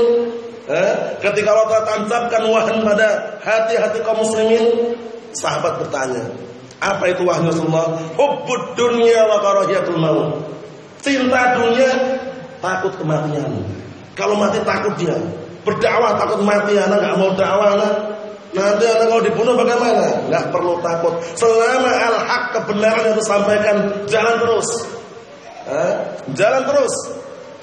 Eh? 0.72 0.92
ketika 1.20 1.52
Allah 1.52 1.84
tancapkan 1.84 2.48
wahan 2.48 2.80
pada 2.80 3.36
hati-hati 3.44 4.00
kaum 4.00 4.24
muslimin, 4.24 4.96
sahabat 5.34 5.82
bertanya, 5.82 6.24
apa 6.82 7.04
itu 7.12 7.22
wahyu 7.22 7.48
Rasulullah? 7.48 7.94
Hubbud 8.18 8.74
dunya 8.74 9.22
wa 9.26 9.38
karahiyatul 9.38 9.98
maut. 9.98 10.28
Cinta 11.02 11.58
dunia, 11.58 11.90
takut 12.62 12.94
kematian. 12.98 13.62
Kalau 14.14 14.38
mati 14.38 14.62
takut 14.62 14.94
dia. 14.98 15.16
Berdakwah 15.62 16.18
takut 16.18 16.42
mati, 16.42 16.74
anak 16.74 16.98
nggak 16.98 17.16
mau 17.22 17.30
dakwah, 17.38 17.78
anak 17.78 18.12
Nanti 18.52 18.84
anak 18.84 19.08
kalau 19.08 19.24
dibunuh 19.24 19.54
bagaimana? 19.56 20.28
Gak 20.28 20.52
perlu 20.52 20.76
takut. 20.84 21.16
Selama 21.40 21.88
al-haq 21.88 22.42
kebenaran 22.52 23.04
yang 23.08 23.16
disampaikan, 23.16 23.76
jalan 24.04 24.36
terus. 24.44 24.68
Jalan 26.36 26.62
terus. 26.68 26.94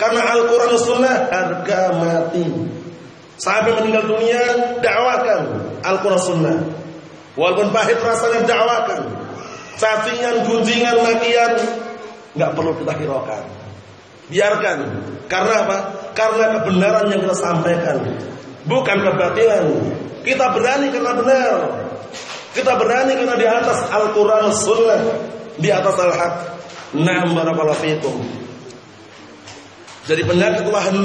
Karena 0.02 0.34
Al-Quran 0.34 0.74
Sunnah 0.82 1.16
harga 1.30 1.94
mati. 1.94 2.46
Sampai 3.38 3.78
meninggal 3.78 4.10
dunia, 4.10 4.42
dakwakan 4.82 5.42
Al-Quran 5.86 6.22
Sunnah. 6.26 6.58
Walaupun 7.40 7.72
pahit 7.72 7.96
rasanya 8.04 8.44
dakwakan. 8.44 9.00
Cacingan, 9.80 10.44
gunjingan, 10.44 11.00
makian, 11.00 11.56
nggak 12.36 12.52
perlu 12.52 12.76
kita 12.84 13.00
hiraukan. 13.00 13.44
Biarkan. 14.28 14.78
Karena 15.32 15.64
apa? 15.64 15.78
Karena 16.12 16.60
kebenaran 16.60 17.08
yang 17.16 17.24
kita 17.24 17.38
sampaikan, 17.40 17.96
bukan 18.68 18.98
kebatilan. 19.08 19.72
Kita 20.28 20.52
berani 20.52 20.92
karena 20.92 21.16
benar. 21.16 21.58
Kita 22.52 22.76
berani 22.76 23.16
karena 23.16 23.36
di 23.40 23.48
atas 23.48 23.88
Al-Quran 23.88 24.52
Sunnah. 24.52 25.02
Di 25.56 25.72
atas 25.72 25.96
Al-Haq. 25.96 26.36
Na'am 27.00 27.40
barakallahu 27.40 27.80
fikum. 27.80 28.20
Jadi 30.10 30.26
penyakit 30.26 30.66
Tuhan 30.66 30.96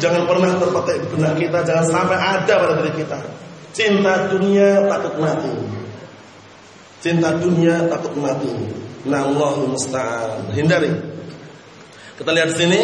jangan 0.00 0.24
pernah 0.24 0.56
terpetik 0.56 1.04
benak 1.12 1.36
kita, 1.36 1.60
jangan 1.68 1.84
sampai 1.84 2.16
ada 2.16 2.54
pada 2.56 2.74
diri 2.80 2.92
kita. 2.96 3.20
Cinta 3.76 4.32
dunia 4.32 4.88
takut 4.88 5.20
mati. 5.20 5.83
Cinta 7.04 7.36
dunia 7.36 7.84
takut 7.92 8.16
mati. 8.16 8.48
Nah 9.04 9.28
Allah 9.28 9.60
musta'an. 9.68 10.48
Hindari. 10.56 10.88
Kita 12.16 12.32
lihat 12.32 12.56
sini. 12.56 12.80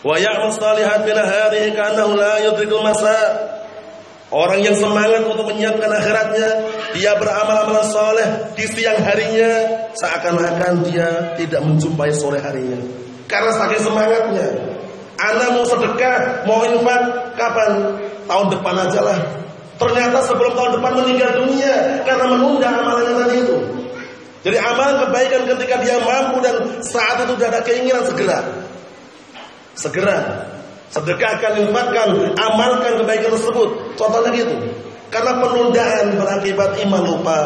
Wa 0.00 0.16
ya'mal 0.16 0.56
fil 1.04 1.20
hadhihi 1.20 1.76
ka'annahu 1.76 2.16
la 2.16 2.40
yudrikul 2.48 2.80
masa' 2.80 3.58
Orang 4.28 4.60
yang 4.60 4.76
semangat 4.76 5.24
untuk 5.24 5.48
menyiapkan 5.48 5.88
akhiratnya, 5.88 6.48
dia 6.92 7.16
beramal-amal 7.16 7.80
soleh 7.88 8.52
di 8.52 8.68
siang 8.68 9.00
harinya, 9.00 9.88
seakan-akan 9.96 10.84
dia 10.84 11.32
tidak 11.40 11.64
menjumpai 11.64 12.12
sore 12.12 12.36
harinya. 12.36 12.76
Karena 13.24 13.56
saking 13.56 13.88
semangatnya. 13.88 14.48
Anda 15.16 15.56
mau 15.56 15.64
sedekah, 15.64 16.44
mau 16.44 16.60
infak, 16.60 17.02
kapan? 17.40 17.72
Tahun 18.28 18.46
depan 18.52 18.74
aja 18.76 19.00
lah. 19.00 19.47
Ternyata 19.78 20.18
sebelum 20.26 20.52
tahun 20.58 20.82
depan 20.82 20.92
meninggal 20.98 21.30
dunia 21.38 22.02
karena 22.02 22.24
menunda 22.26 22.66
amalannya 22.66 23.14
tadi 23.14 23.36
itu. 23.46 23.56
Jadi 24.42 24.58
amal 24.58 25.06
kebaikan 25.06 25.42
ketika 25.54 25.76
dia 25.82 25.98
mampu 26.02 26.42
dan 26.42 26.82
saat 26.82 27.22
itu 27.22 27.34
sudah 27.38 27.48
ada 27.50 27.62
keinginan 27.62 28.02
segera. 28.06 28.38
Segera 29.78 30.18
Sedekahkan, 30.88 31.68
infakkan, 31.68 32.32
amalkan 32.32 33.04
kebaikan 33.04 33.30
tersebut. 33.36 33.68
Contohnya 34.00 34.32
gitu. 34.32 34.56
Karena 35.12 35.36
penundaan 35.40 36.16
berakibat 36.16 36.80
iman 36.88 37.02
lupa. 37.04 37.40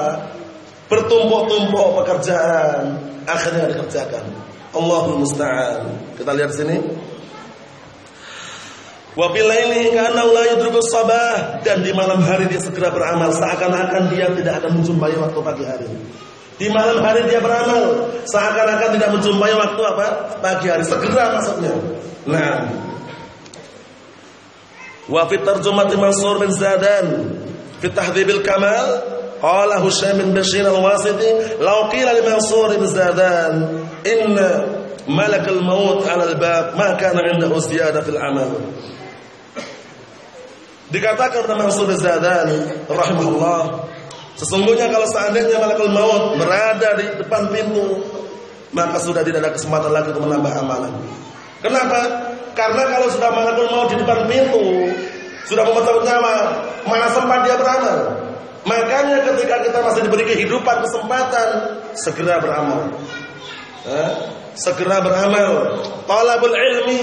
Bertumpuk-tumpuk 0.87 1.89
pekerjaan. 2.03 3.03
Akhirnya 3.27 3.67
dikerjakan. 3.67 4.23
Allahul 4.79 5.27
musta'an. 5.27 5.91
Kita 6.15 6.31
lihat 6.39 6.55
sini. 6.55 6.79
Wabilaili 9.12 9.92
karena 9.92 10.25
la 10.25 10.42
yudrikus 10.57 10.88
sabah 10.88 11.61
dan 11.61 11.85
di 11.85 11.92
malam 11.92 12.25
hari 12.25 12.49
dia 12.49 12.57
segera 12.64 12.88
beramal 12.88 13.28
seakan-akan 13.28 14.09
dia 14.09 14.33
tidak 14.33 14.64
akan 14.64 14.81
menjumpai 14.81 15.12
waktu 15.21 15.38
pagi 15.45 15.64
hari. 15.69 15.88
Di 16.57 16.73
malam 16.73 17.04
hari 17.04 17.28
dia 17.28 17.45
beramal 17.45 18.09
seakan-akan 18.25 18.88
tidak 18.97 19.11
menjumpai 19.12 19.52
waktu 19.52 19.81
apa? 19.85 20.07
Pagi 20.40 20.66
hari. 20.73 20.85
Segera 20.88 21.37
maksudnya. 21.37 21.76
Nah, 22.25 22.57
Wa 25.09 25.26
fi 25.26 25.38
tarjumati 25.38 25.99
Mansur 25.99 26.38
bin 26.38 26.54
Zadan 26.54 27.37
fi 27.83 27.90
tahdhibil 27.90 28.40
kamal 28.47 28.87
qala 29.42 29.83
Husaim 29.83 30.23
bin 30.23 30.31
Bashir 30.31 30.62
al-Wasiti 30.62 31.59
law 31.59 31.90
li 31.90 32.23
Mansur 32.23 32.71
bin 32.71 32.87
Zadan 32.87 33.83
inna 34.07 34.50
malak 35.11 35.50
al-maut 35.50 36.07
al-bab 36.07 36.78
ma 36.78 36.95
kana 36.95 37.26
'indahu 37.26 37.59
ziyada 37.59 38.07
fil 38.07 38.16
amal 38.16 38.62
Dikatakan 40.92 41.49
oleh 41.49 41.56
Mansur 41.56 41.88
bin 41.88 41.96
Zadan 41.96 42.52
rahimahullah 42.84 43.88
sesungguhnya 44.37 44.92
kalau 44.92 45.08
seandainya 45.08 45.56
malakul 45.56 45.88
maut 45.88 46.37
berada 46.37 47.00
di 47.00 47.04
depan 47.16 47.49
pintu 47.49 48.04
maka 48.76 49.00
sudah 49.00 49.25
tidak 49.25 49.44
ada 49.44 49.52
kesempatan 49.56 49.92
lagi 49.92 50.12
untuk 50.12 50.28
menambah 50.28 50.52
amalan. 50.52 50.92
Kenapa? 51.64 52.00
Karena 52.52 52.82
kalau 52.92 53.08
sudah 53.08 53.30
malakul 53.32 53.68
maut 53.72 53.88
di 53.92 53.96
depan 54.00 54.28
pintu, 54.28 54.92
sudah 55.49 55.64
memegang 55.68 56.00
nyawa, 56.04 56.34
mana 56.88 57.06
sempat 57.12 57.44
dia 57.44 57.56
beramal? 57.56 57.99
Makanya 58.62 59.26
ketika 59.32 59.61
kita 59.64 59.78
masih 59.84 60.00
diberi 60.06 60.25
kehidupan, 60.25 60.76
kesempatan, 60.87 61.49
segera 61.99 62.38
beramal. 62.38 62.94
Segera 64.54 65.02
beramal. 65.02 65.82
Talabul 66.06 66.54
ilmi, 66.54 67.02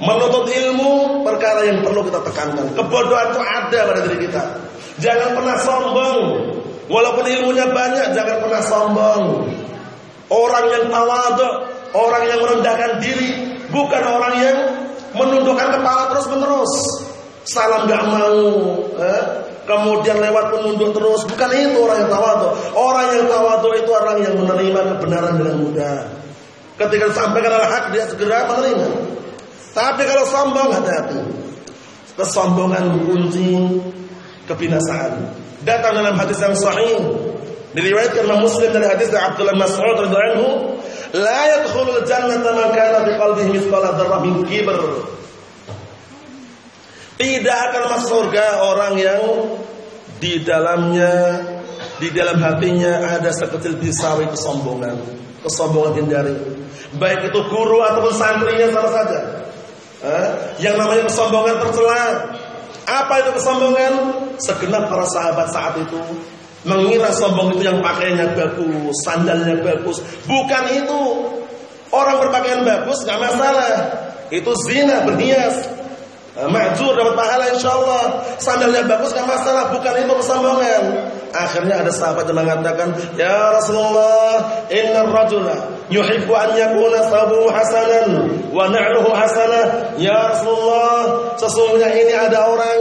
menuntut 0.00 0.48
ilmu 0.48 1.22
perkara 1.22 1.68
yang 1.68 1.84
perlu 1.84 2.08
kita 2.08 2.20
tekankan. 2.24 2.66
Kebodohan 2.72 3.36
itu 3.36 3.40
ada 3.40 3.80
pada 3.92 4.00
diri 4.08 4.18
kita. 4.28 4.42
Jangan 5.00 5.30
pernah 5.36 5.56
sombong. 5.60 6.20
Walaupun 6.90 7.22
ilmunya 7.22 7.70
banyak, 7.70 8.18
jangan 8.18 8.36
pernah 8.42 8.62
sombong. 8.66 9.22
Orang 10.26 10.64
yang 10.74 10.84
tawadhu, 10.90 11.48
orang 11.94 12.22
yang 12.26 12.38
merendahkan 12.42 12.98
diri, 12.98 13.30
bukan 13.70 14.02
orang 14.02 14.34
yang 14.42 14.56
menundukkan 15.14 15.68
kepala 15.78 16.02
terus 16.14 16.26
menerus 16.30 16.72
salam 17.46 17.88
gak 17.88 18.04
mau 18.06 18.38
eh? 18.94 19.22
kemudian 19.66 20.22
lewat 20.22 20.54
menunduk 20.54 20.94
terus 20.94 21.26
bukan 21.26 21.50
itu 21.54 21.78
orang 21.82 21.98
yang 22.06 22.10
tawadu 22.10 22.46
orang 22.78 23.06
yang 23.16 23.26
tawadu 23.26 23.68
itu 23.74 23.90
orang 23.90 24.16
yang 24.22 24.34
menerima 24.38 24.80
kebenaran 24.96 25.34
dengan 25.38 25.56
mudah 25.58 25.98
ketika 26.78 27.04
disampaikan 27.10 27.58
hak 27.58 27.84
dia 27.90 28.04
segera 28.06 28.46
menerima 28.46 28.88
tapi 29.80 30.04
kalau 30.04 30.24
sombong 30.28 30.68
hati-hati 30.76 31.20
kesombongan 32.20 33.00
kunci 33.08 33.80
kebinasaan 34.44 35.32
datang 35.64 35.96
dalam 36.04 36.20
hadis 36.20 36.36
yang 36.36 36.52
sahih 36.52 37.00
diriwayatkan 37.72 38.28
oleh 38.28 38.38
Muslim 38.44 38.68
dari 38.76 38.86
hadis 38.92 39.08
dari 39.08 39.24
Abdullah 39.24 39.56
Mas'ud 39.56 39.96
radhiyallahu 40.04 40.28
anhu 40.36 40.48
la 41.16 41.40
yadkhulul 41.56 42.02
jannata 42.04 42.50
man 42.52 42.68
kana 42.76 42.98
fi 43.08 43.12
qalbihi 43.16 43.48
mithqala 43.56 43.96
dzarrah 43.96 44.20
min 44.20 44.44
kibr. 44.44 44.76
Tidak 47.20 47.58
akan 47.68 47.82
masuk 47.92 48.08
surga 48.08 48.64
orang 48.64 48.94
yang 48.96 49.22
di 50.20 50.40
dalamnya 50.40 51.44
di 52.00 52.08
dalam 52.16 52.40
hatinya 52.40 53.12
ada 53.12 53.28
sekecil 53.28 53.76
pisawi 53.76 54.24
kesombongan. 54.32 54.96
Kesombongan 55.44 55.92
hindari. 56.00 56.36
Baik 56.96 57.28
itu 57.28 57.40
guru 57.52 57.84
ataupun 57.84 58.14
santrinya 58.16 58.72
sama 58.72 58.88
saja. 58.88 59.20
Yang 60.60 60.74
namanya 60.80 61.04
kesombongan 61.06 61.56
tercela. 61.60 62.04
Apa 62.88 63.14
itu 63.22 63.30
kesombongan? 63.36 63.92
Segenap 64.40 64.88
para 64.88 65.04
sahabat 65.04 65.52
saat 65.52 65.76
itu 65.76 66.00
Mengira 66.60 67.08
sombong 67.16 67.56
itu 67.56 67.64
yang 67.64 67.80
pakaiannya 67.80 68.36
bagus, 68.36 68.92
sandalnya 69.00 69.56
bagus. 69.64 70.04
Bukan 70.28 70.64
itu. 70.76 71.00
Orang 71.88 72.20
berpakaian 72.20 72.62
bagus 72.68 73.00
nggak 73.08 73.16
masalah. 73.16 73.72
Itu 74.28 74.52
zina, 74.68 75.08
berhias. 75.08 75.56
Ma'jur 76.30 76.94
dapat 76.94 77.18
pahala 77.18 77.52
insya 77.52 77.74
Allah 77.74 78.22
Sandalnya 78.38 78.86
bagus 78.86 79.10
nggak 79.10 79.28
masalah 79.28 79.74
Bukan 79.74 79.92
itu 79.98 80.14
kesombongan 80.14 80.82
Akhirnya 81.30 81.82
ada 81.82 81.92
sahabat 81.94 82.26
yang 82.26 82.38
mengatakan 82.42 82.90
Ya 83.14 83.54
Rasulullah 83.54 84.66
Inna 84.66 85.06
rajula 85.06 85.56
Yuhibbu 85.90 86.32
an 86.34 86.50
yakuna 86.58 87.06
sabu 87.06 87.46
hasanan 87.50 88.08
Wa 88.50 88.66
na'luhu 88.66 89.14
hasanah 89.14 89.94
Ya 89.94 90.34
Rasulullah 90.34 91.34
Sesungguhnya 91.38 91.90
ini 91.94 92.12
ada 92.14 92.50
orang 92.50 92.78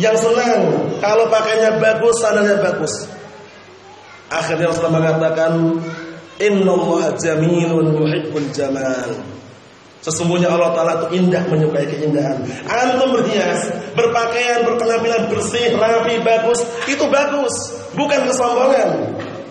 Yang 0.00 0.28
senang 0.28 0.60
Kalau 1.04 1.28
pakainya 1.28 1.76
bagus 1.76 2.16
Sandalnya 2.24 2.56
bagus 2.64 3.20
Akhirnya 4.30 4.70
Rasulullah 4.70 5.02
mengatakan, 5.02 5.52
Innallaha 6.38 7.18
jamilun 7.18 7.98
yuhibbul 7.98 8.46
jamal. 8.54 9.10
Sesungguhnya 10.00 10.48
Allah 10.48 10.72
Ta'ala 10.72 10.92
itu 11.04 11.20
indah 11.20 11.44
menyukai 11.52 11.84
keindahan. 11.84 12.40
Antum 12.64 13.20
berhias, 13.20 13.68
berpakaian, 13.92 14.64
berpenampilan 14.64 15.28
bersih, 15.28 15.76
rapi, 15.76 16.24
bagus 16.24 16.64
Itu 16.88 17.04
bagus, 17.12 17.52
bukan 17.92 18.24
kesombongan. 18.24 18.88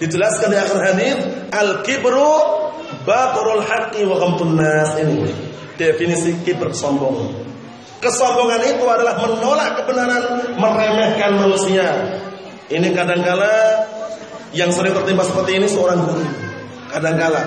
Dijelaskan 0.02 0.50
di 0.50 0.58
akhir 0.58 0.80
hadis 0.82 1.18
Al-kibru 1.54 2.34
baturul 3.06 3.62
haqqi 3.62 4.10
wa 4.10 4.18
Ini. 4.98 5.30
Definisi 5.78 6.36
kibr 6.44 6.74
sombong 6.74 7.30
Kesombongan 8.02 8.64
itu 8.68 8.84
adalah 8.90 9.22
menolak 9.22 9.84
kebenaran 9.84 10.56
Meremehkan 10.58 11.40
manusia. 11.46 11.88
Ini 12.70 12.90
kadangkala 12.96 13.86
yang 14.54 14.74
sering 14.74 14.98
tertimpa 14.98 15.22
seperti 15.26 15.62
ini 15.62 15.68
seorang 15.70 16.10
guru. 16.10 16.26
Kadang-kala 16.90 17.42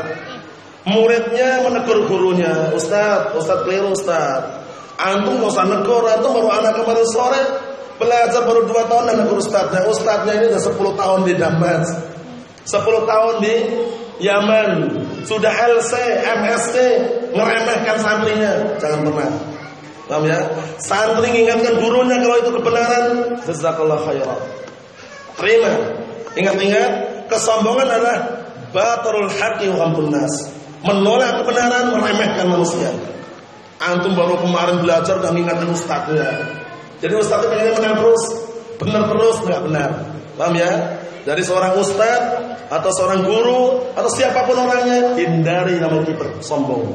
muridnya 0.88 1.62
menegur 1.66 2.06
gurunya, 2.10 2.74
Ustaz, 2.74 3.34
Ustaz 3.36 3.62
keliru 3.66 3.94
Ustaz. 3.94 4.62
Antum 4.98 5.42
nggak 5.42 5.50
usah 5.50 5.66
negur, 5.66 6.04
antum 6.06 6.30
baru 6.30 6.48
anak 6.62 6.78
kemarin 6.78 7.06
sore 7.10 7.42
belajar 7.98 8.42
baru 8.46 8.66
dua 8.66 8.86
tahun 8.86 9.04
dan 9.10 9.16
negur 9.24 9.38
Ustaznya. 9.42 9.80
Ustaznya 9.86 10.32
ini 10.38 10.46
sudah 10.54 10.94
10 10.94 11.00
tahun 11.00 11.20
di 11.26 11.34
Damas, 11.38 11.86
10 12.66 13.10
tahun 13.10 13.34
di 13.42 13.54
Yaman, 14.22 14.70
sudah 15.26 15.50
LC, 15.50 15.92
MSc, 16.22 16.74
ngeremehkan 17.34 17.96
santrinya. 17.98 18.52
Jangan 18.78 19.10
pernah. 19.10 19.52
Paham 20.12 20.28
ya? 20.28 20.44
Santri 20.76 21.32
ingatkan 21.40 21.80
gurunya 21.80 22.20
kalau 22.20 22.36
itu 22.36 22.50
kebenaran, 22.52 23.32
jazakallah 23.48 23.98
khairan. 24.04 24.40
Terima. 25.40 25.72
Ingat-ingat, 26.36 26.90
kesombongan 27.32 27.88
adalah 27.88 28.18
batarul 28.76 29.32
haqqi 29.32 29.72
wa 29.72 29.88
nas. 30.12 30.52
Menolak 30.82 31.42
kebenaran, 31.42 31.94
meremehkan 31.94 32.46
manusia. 32.50 32.90
Antum 33.78 34.18
baru 34.18 34.38
kemarin 34.38 34.82
belajar 34.82 35.18
dan 35.22 35.34
ingatkan 35.38 35.70
ustaznya. 35.70 36.26
Jadi 36.98 37.14
ustaznya 37.18 37.50
pengen 37.50 37.74
menang 37.78 37.94
terus, 37.98 38.22
benar 38.78 39.02
terus 39.10 39.36
enggak 39.42 39.60
benar. 39.66 39.90
Paham 40.38 40.54
ya? 40.58 40.70
Dari 41.22 41.42
seorang 41.42 41.78
ustaz 41.78 42.22
atau 42.66 42.90
seorang 42.90 43.22
guru 43.22 43.78
atau 43.94 44.10
siapa 44.10 44.42
pun 44.42 44.58
orangnya, 44.58 45.14
hindari 45.18 45.78
namanya 45.78 46.10
kiper 46.10 46.42
sombong. 46.42 46.90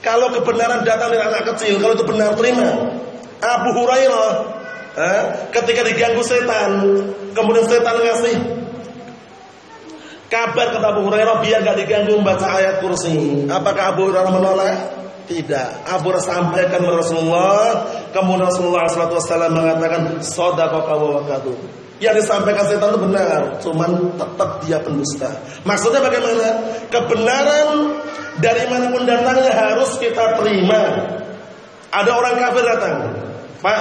Kalau 0.00 0.32
kebenaran 0.32 0.86
datang 0.86 1.12
dari 1.12 1.24
anak 1.24 1.44
kecil, 1.52 1.76
kalau 1.80 1.92
itu 1.92 2.04
benar 2.08 2.32
terima. 2.40 2.68
Abu 3.38 3.70
Hurairah 3.76 4.32
eh, 4.96 5.22
ketika 5.52 5.84
diganggu 5.84 6.24
setan, 6.24 6.84
kemudian 7.36 7.68
setan 7.68 7.96
ngasih 8.00 8.57
kabar 10.28 10.76
kata 10.76 10.86
Abu 10.92 11.08
Hurairah 11.08 11.40
biar 11.40 11.60
gak 11.64 11.76
diganggu 11.80 12.20
membaca 12.20 12.46
ayat 12.46 12.84
kursi. 12.84 13.44
Apakah 13.48 13.96
Abu 13.96 14.12
Hurairah 14.12 14.32
menolak? 14.32 14.76
Tidak. 15.28 15.84
Abu 15.84 16.08
sampaikan 16.24 16.80
kepada 16.80 17.04
Rasulullah, 17.04 17.84
kemudian 18.16 18.48
Rasulullah 18.48 18.88
SAW 18.88 19.52
mengatakan, 19.52 20.24
"Shadaqaka 20.24 20.94
wa 20.96 21.20
wakatu." 21.20 21.52
Yang 22.00 22.24
disampaikan 22.24 22.64
setan 22.64 22.94
itu 22.96 23.00
benar, 23.10 23.40
cuman 23.60 23.90
tetap 24.16 24.50
dia 24.64 24.78
pendusta. 24.80 25.28
Maksudnya 25.68 26.00
bagaimana? 26.00 26.48
Kebenaran 26.88 27.68
dari 28.40 28.64
mana 28.70 28.88
pun 28.88 29.02
datangnya 29.04 29.52
harus 29.52 29.98
kita 30.00 30.38
terima. 30.38 30.94
Ada 31.90 32.10
orang 32.14 32.34
kafir 32.38 32.64
datang, 32.64 32.94
Pak, 33.58 33.80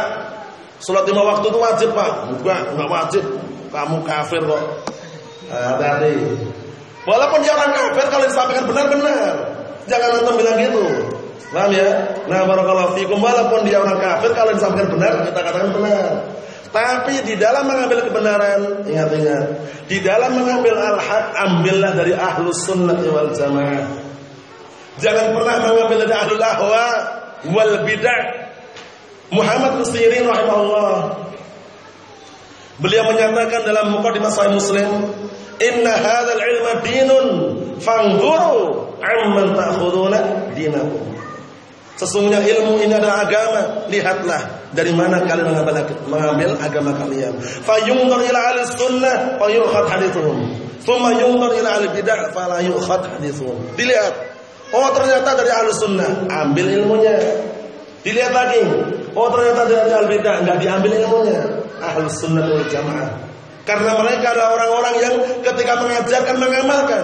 sholat 0.81 1.05
lima 1.05 1.21
waktu 1.29 1.45
itu 1.47 1.59
wajib 1.61 1.89
Pak. 1.93 2.11
Enggak, 2.33 2.61
enggak 2.73 2.89
wajib. 2.89 3.23
Kamu 3.69 4.01
kafir 4.01 4.41
kok. 4.41 4.63
Hati-hati. 5.47 6.15
Walaupun 7.07 7.39
dia 7.39 7.55
orang 7.55 7.71
kafir 7.71 8.05
kalau 8.11 8.25
disampaikan 8.27 8.65
benar-benar. 8.67 9.33
Jangan 9.87 10.09
nonton 10.19 10.33
bilang 10.43 10.57
gitu. 10.59 10.83
Paham 11.47 11.71
ya? 11.71 11.87
Nah, 12.27 12.43
barakallahu 12.43 12.99
fikum 12.99 13.23
walaupun 13.23 13.63
dia 13.63 13.79
orang 13.79 14.03
kafir 14.03 14.35
kalau 14.35 14.51
disampaikan 14.51 14.91
benar 14.91 15.23
kita 15.23 15.39
katakan 15.39 15.71
benar. 15.71 16.11
Tapi 16.67 17.23
di 17.23 17.39
dalam 17.39 17.63
mengambil 17.63 18.03
kebenaran, 18.03 18.83
ingat-ingat, 18.83 19.43
di 19.87 20.03
dalam 20.03 20.35
mengambil 20.35 20.75
al-haq 20.75 21.31
ambillah 21.31 21.95
dari 21.95 22.11
ahlus 22.11 22.67
sunnah 22.67 22.99
wal 23.07 23.31
jamaah. 23.31 23.87
Jangan 24.99 25.31
pernah 25.31 25.55
mengambil 25.63 26.03
dari 26.03 26.13
ahlul 26.13 26.43
ahwa 26.43 26.85
wal 27.55 27.75
bidah. 27.87 28.51
Muhammad 29.31 29.79
Nusirin 29.79 30.27
rahimahullah 30.27 31.26
Beliau 32.77 33.09
menyatakan 33.09 33.65
dalam 33.65 33.97
mukadimah 33.97 34.29
Sahih 34.29 34.53
Muslim, 34.53 35.09
"Inna 35.57 35.93
hadzal 35.97 36.37
ilma 36.37 36.71
dinun, 36.85 37.27
fanzuru 37.81 38.93
amman 39.01 39.57
ta'khuduna 39.57 40.53
dinakum." 40.53 41.17
Sesungguhnya 41.97 42.45
ilmu 42.45 42.77
ini 42.77 42.93
adalah 42.93 43.25
agama. 43.25 43.89
Lihatlah 43.89 44.69
dari 44.69 44.93
mana 44.93 45.25
kalian 45.25 45.49
mengambil, 46.05 46.53
agama 46.61 46.93
kalian. 46.93 47.33
Fayunzur 47.41 48.21
ila 48.21 48.39
ahli 48.53 48.61
sunnah 48.69 49.41
fa 49.41 49.49
yu'khad 49.49 49.85
hadithuhum. 49.89 50.37
Tsumma 50.85 51.17
yunzur 51.17 51.57
ila 51.57 51.81
ahli 51.81 51.89
bid'ah 51.97 52.29
fala 52.37 52.61
hadithuhum. 52.61 53.73
Dilihat. 53.73 54.13
Oh 54.69 54.85
ternyata 54.93 55.33
dari 55.41 55.49
ahli 55.49 55.73
sunnah, 55.73 56.29
ambil 56.29 56.69
ilmunya. 56.69 57.17
Dilihat 58.05 58.33
lagi. 58.33 58.61
Oh 59.17 59.29
ternyata 59.33 59.65
dari 59.65 59.91
ahli 59.93 60.07
bid'ah 60.17 60.35
enggak 60.45 60.57
diambil 60.61 60.91
ilmunya. 60.93 61.41
Ahli 61.81 62.05
sunnah 62.11 62.45
wal 62.45 62.67
jamaah. 62.69 63.09
Karena 63.67 63.99
mereka 63.99 64.31
adalah 64.31 64.49
orang-orang 64.55 64.95
yang 65.03 65.15
ketika 65.43 65.73
mengajarkan 65.81 66.35
mengamalkan. 66.39 67.03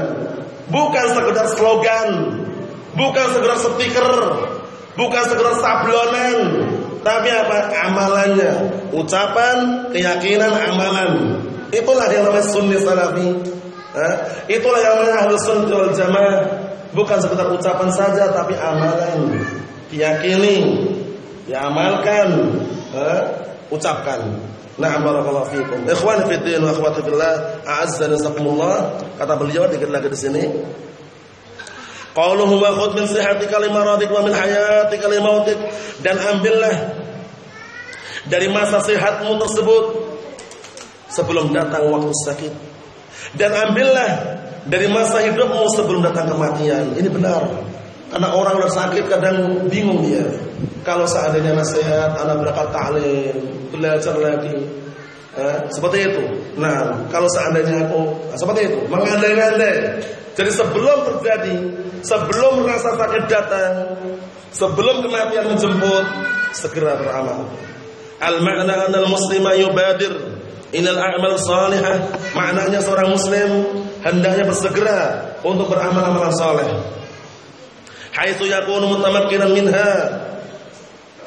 Bukan 0.71 1.05
sekedar 1.11 1.47
slogan, 1.53 2.09
bukan 2.95 3.25
sekedar 3.35 3.57
stiker, 3.59 4.09
Bukan 4.93 5.23
sekedar 5.25 5.57
sablonan, 5.57 6.37
tapi 7.01 7.29
apa? 7.33 7.73
Amalannya, 7.89 8.51
ucapan, 8.93 9.89
keyakinan, 9.89 10.53
amalan. 10.53 11.41
Itulah 11.73 12.05
yang 12.13 12.29
namanya 12.29 12.45
sunni 12.45 12.77
salafi. 12.77 13.41
Itulah 14.45 14.79
yang 14.85 14.93
namanya 15.01 15.15
ahlus 15.25 15.41
sunnah 15.49 15.73
wal 15.73 15.93
jamaah. 15.97 16.37
Bukan 16.93 17.17
sekedar 17.17 17.49
ucapan 17.49 17.89
saja, 17.89 18.29
tapi 18.37 18.53
amalan. 18.53 19.33
Diyakini, 19.93 20.57
diamalkan, 21.45 22.29
eh? 22.97 23.21
ucapkan. 23.69 24.25
Nah, 24.73 24.97
barakallahu 24.97 25.53
fikum. 25.53 25.85
Ikhwan 25.85 26.25
fi 26.25 26.41
din 26.41 26.65
wa 26.65 26.73
akhwati 26.73 27.05
fillah, 27.05 27.61
a'azzani 27.61 28.17
Kata 29.21 29.33
beliau 29.37 29.69
dikit 29.69 29.93
lagi 29.93 30.09
di 30.09 30.17
sini. 30.17 30.43
Qauluhu 32.13 32.61
wa 32.61 32.73
khudh 32.73 32.97
min 32.97 33.05
sihatika 33.09 33.57
limaradik 33.57 34.09
wa 34.09 34.21
min 34.21 34.33
hayatika 34.33 35.09
limautik 35.09 35.57
dan 36.05 36.13
ambillah 36.21 36.93
dari 38.29 38.53
masa 38.53 38.85
sehatmu 38.85 39.33
tersebut 39.41 40.13
sebelum 41.09 41.49
datang 41.49 41.89
waktu 41.89 42.13
sakit 42.13 42.53
dan 43.33 43.49
ambillah 43.57 44.09
dari 44.69 44.87
masa 44.93 45.25
hidupmu 45.25 45.65
sebelum 45.73 46.05
datang 46.05 46.29
kematian. 46.29 46.93
Ini 46.93 47.09
benar. 47.09 47.49
Karena 48.13 48.29
orang 48.29 48.61
udah 48.61 48.69
sakit 48.69 49.09
kadang 49.09 49.65
bingung 49.73 50.05
dia. 50.05 50.21
Kalau 50.85 51.09
seandainya 51.09 51.57
nasihat, 51.57 52.13
anak 52.13 52.45
berangkat 52.45 52.69
ta'lim, 52.69 53.35
belajar 53.73 54.13
lagi. 54.21 54.53
Eh, 55.33 55.57
seperti 55.73 56.13
itu. 56.13 56.23
Nah, 56.61 57.09
kalau 57.09 57.25
seandainya 57.33 57.89
aku 57.89 58.05
nah, 58.29 58.37
seperti 58.37 58.69
itu, 58.69 58.79
mengandai-andai. 58.85 59.77
Jadi 60.37 60.51
sebelum 60.53 60.97
terjadi 61.09 61.57
sebelum 62.03 62.67
rasa 62.67 62.93
sakit 62.99 63.23
datang, 63.31 63.97
sebelum 64.53 65.01
kematian 65.07 65.49
menjemput, 65.49 66.05
segera 66.53 66.99
beramal. 66.99 67.49
Al-ma'na 68.21 68.87
anal 68.91 69.09
muslima 69.09 69.57
yubadir 69.57 70.13
inal 70.75 70.99
a'mal 70.99 71.39
salihah. 71.39 72.13
Maknanya 72.37 72.79
seorang 72.83 73.09
muslim 73.09 73.49
hendaknya 74.03 74.45
bersegera 74.45 75.33
untuk 75.41 75.71
beramal 75.71 76.13
amalan 76.13 76.35
saleh. 76.35 76.69
Haitsu 78.13 78.45
yakunu 78.45 78.93
mutamakkinan 78.93 79.51
minha. 79.57 79.91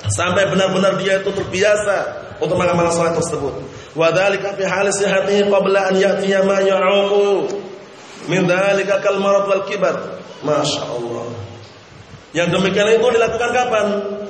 Sampai 0.06 0.46
benar-benar 0.46 1.02
dia 1.02 1.18
itu 1.18 1.34
terbiasa 1.34 1.98
untuk 2.38 2.54
mengamalkan 2.54 2.94
salat 2.94 3.14
tersebut. 3.18 3.58
Wa 3.98 4.14
dzalika 4.14 4.54
fi 4.54 4.62
hali 4.62 4.94
sihhatihi 4.94 5.50
qabla 5.50 5.90
an 5.90 5.94
ya'tiya 5.98 6.46
ma 6.46 6.62
ya'uqu 6.62 7.50
min 8.30 8.46
dzalika 8.46 9.02
kal 9.02 9.18
marad 9.18 9.50
wal 9.50 9.66
kibar 9.66 10.22
Masya 10.46 10.82
Allah. 10.86 11.26
Yang 12.36 12.48
demikian 12.60 13.00
itu 13.00 13.06
dilakukan 13.16 13.50
kapan? 13.50 13.86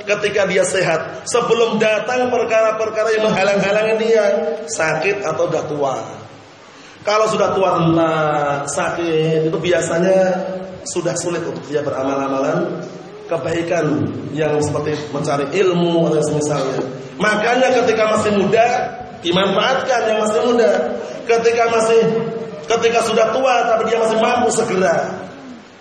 Ketika 0.07 0.47
dia 0.47 0.63
sehat. 0.63 1.27
Sebelum 1.27 1.83
datang 1.83 2.31
perkara-perkara 2.31 3.19
yang 3.19 3.27
menghalang-halangi 3.27 3.95
dia. 3.99 4.25
Sakit 4.71 5.27
atau 5.27 5.51
sudah 5.51 5.65
tua. 5.67 5.97
Kalau 7.07 7.31
sudah 7.31 7.55
tua 7.55 7.79
rentak, 7.79 8.67
sakit, 8.67 9.47
itu 9.47 9.59
biasanya 9.63 10.19
sudah 10.83 11.15
sulit 11.15 11.39
untuk 11.47 11.63
dia 11.71 11.79
beramal-amalan 11.79 12.83
kebaikan 13.31 14.11
yang 14.35 14.59
seperti 14.59 14.99
mencari 15.15 15.47
ilmu 15.55 16.11
atau 16.11 16.23
semisalnya. 16.27 16.83
Makanya 17.19 17.71
ketika 17.83 18.11
masih 18.11 18.35
muda 18.35 18.67
dimanfaatkan 19.23 20.01
yang 20.11 20.19
masih 20.23 20.41
muda. 20.51 20.71
Ketika 21.27 21.71
masih 21.71 22.03
ketika 22.67 23.03
sudah 23.03 23.35
tua 23.35 23.55
tapi 23.71 23.91
dia 23.91 23.99
masih 23.99 24.19
mampu 24.19 24.51
segera 24.51 25.27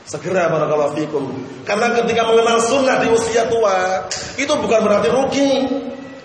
Segera 0.05 0.53
barakallahu 0.53 0.93
fikum. 0.93 1.33
Karena 1.65 1.89
ketika 1.97 2.29
mengenal 2.29 2.61
sunnah 2.61 3.01
di 3.01 3.09
usia 3.09 3.41
tua, 3.49 4.05
itu 4.37 4.53
bukan 4.53 4.85
berarti 4.85 5.09
rugi. 5.09 5.51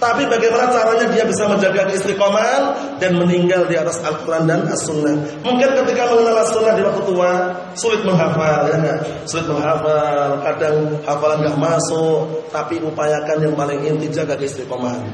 Tapi 0.01 0.25
bagaimana 0.25 0.73
caranya 0.73 1.13
dia 1.13 1.29
bisa 1.29 1.45
menjaga 1.45 1.85
keistiqomahan 1.93 2.97
dan 2.97 3.21
meninggal 3.21 3.69
di 3.69 3.77
atas 3.77 4.01
Al-Quran 4.01 4.49
dan 4.49 4.65
As-Sunnah. 4.65 5.45
Mungkin 5.45 5.77
ketika 5.77 6.09
mengenal 6.09 6.41
As-Sunnah 6.41 6.73
di 6.73 6.81
waktu 6.81 7.05
tua, 7.05 7.53
sulit 7.77 8.01
menghafal, 8.01 8.65
ya 8.73 8.81
enggak? 8.81 9.29
Sulit 9.29 9.45
menghafal, 9.45 10.41
kadang 10.41 10.97
hafalan 11.05 11.45
nggak 11.45 11.59
masuk, 11.61 12.49
tapi 12.49 12.81
upayakan 12.81 13.45
yang 13.45 13.53
paling 13.53 13.77
inti 13.85 14.09
jaga 14.09 14.41
keistiqomahan. 14.41 15.05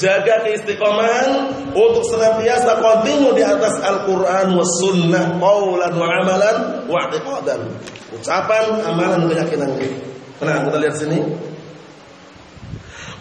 Jaga 0.00 0.40
keistiqomahan 0.40 1.52
untuk 1.76 2.08
senantiasa 2.08 2.80
kontinu 2.80 3.36
di 3.36 3.44
atas 3.44 3.76
Al-Quran 3.76 4.56
wa 4.56 4.64
sunnah 4.80 5.36
qawlan 5.36 5.92
wa 6.00 6.06
amalan 6.08 6.56
wa 6.88 6.96
i'tiqadan. 7.12 7.60
Ucapan, 8.16 8.88
amalan, 8.88 9.28
keyakinan. 9.28 9.68
Nah, 10.40 10.64
kita 10.64 10.76
lihat 10.80 10.96
sini. 10.96 11.52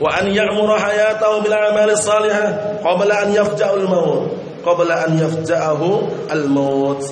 Wa 0.01 0.17
an 0.17 0.33
ya'mura 0.33 0.81
hayatahu 0.81 1.45
bil 1.45 1.53
amali 1.53 1.93
salihah 1.93 2.81
qabla 2.81 3.29
an 3.29 3.29
yafja'u 3.29 3.85
al-maut. 3.85 4.33
Qabla 4.65 5.05
an 5.05 5.13
yafja'ahu 5.21 5.89
al-maut. 6.33 7.05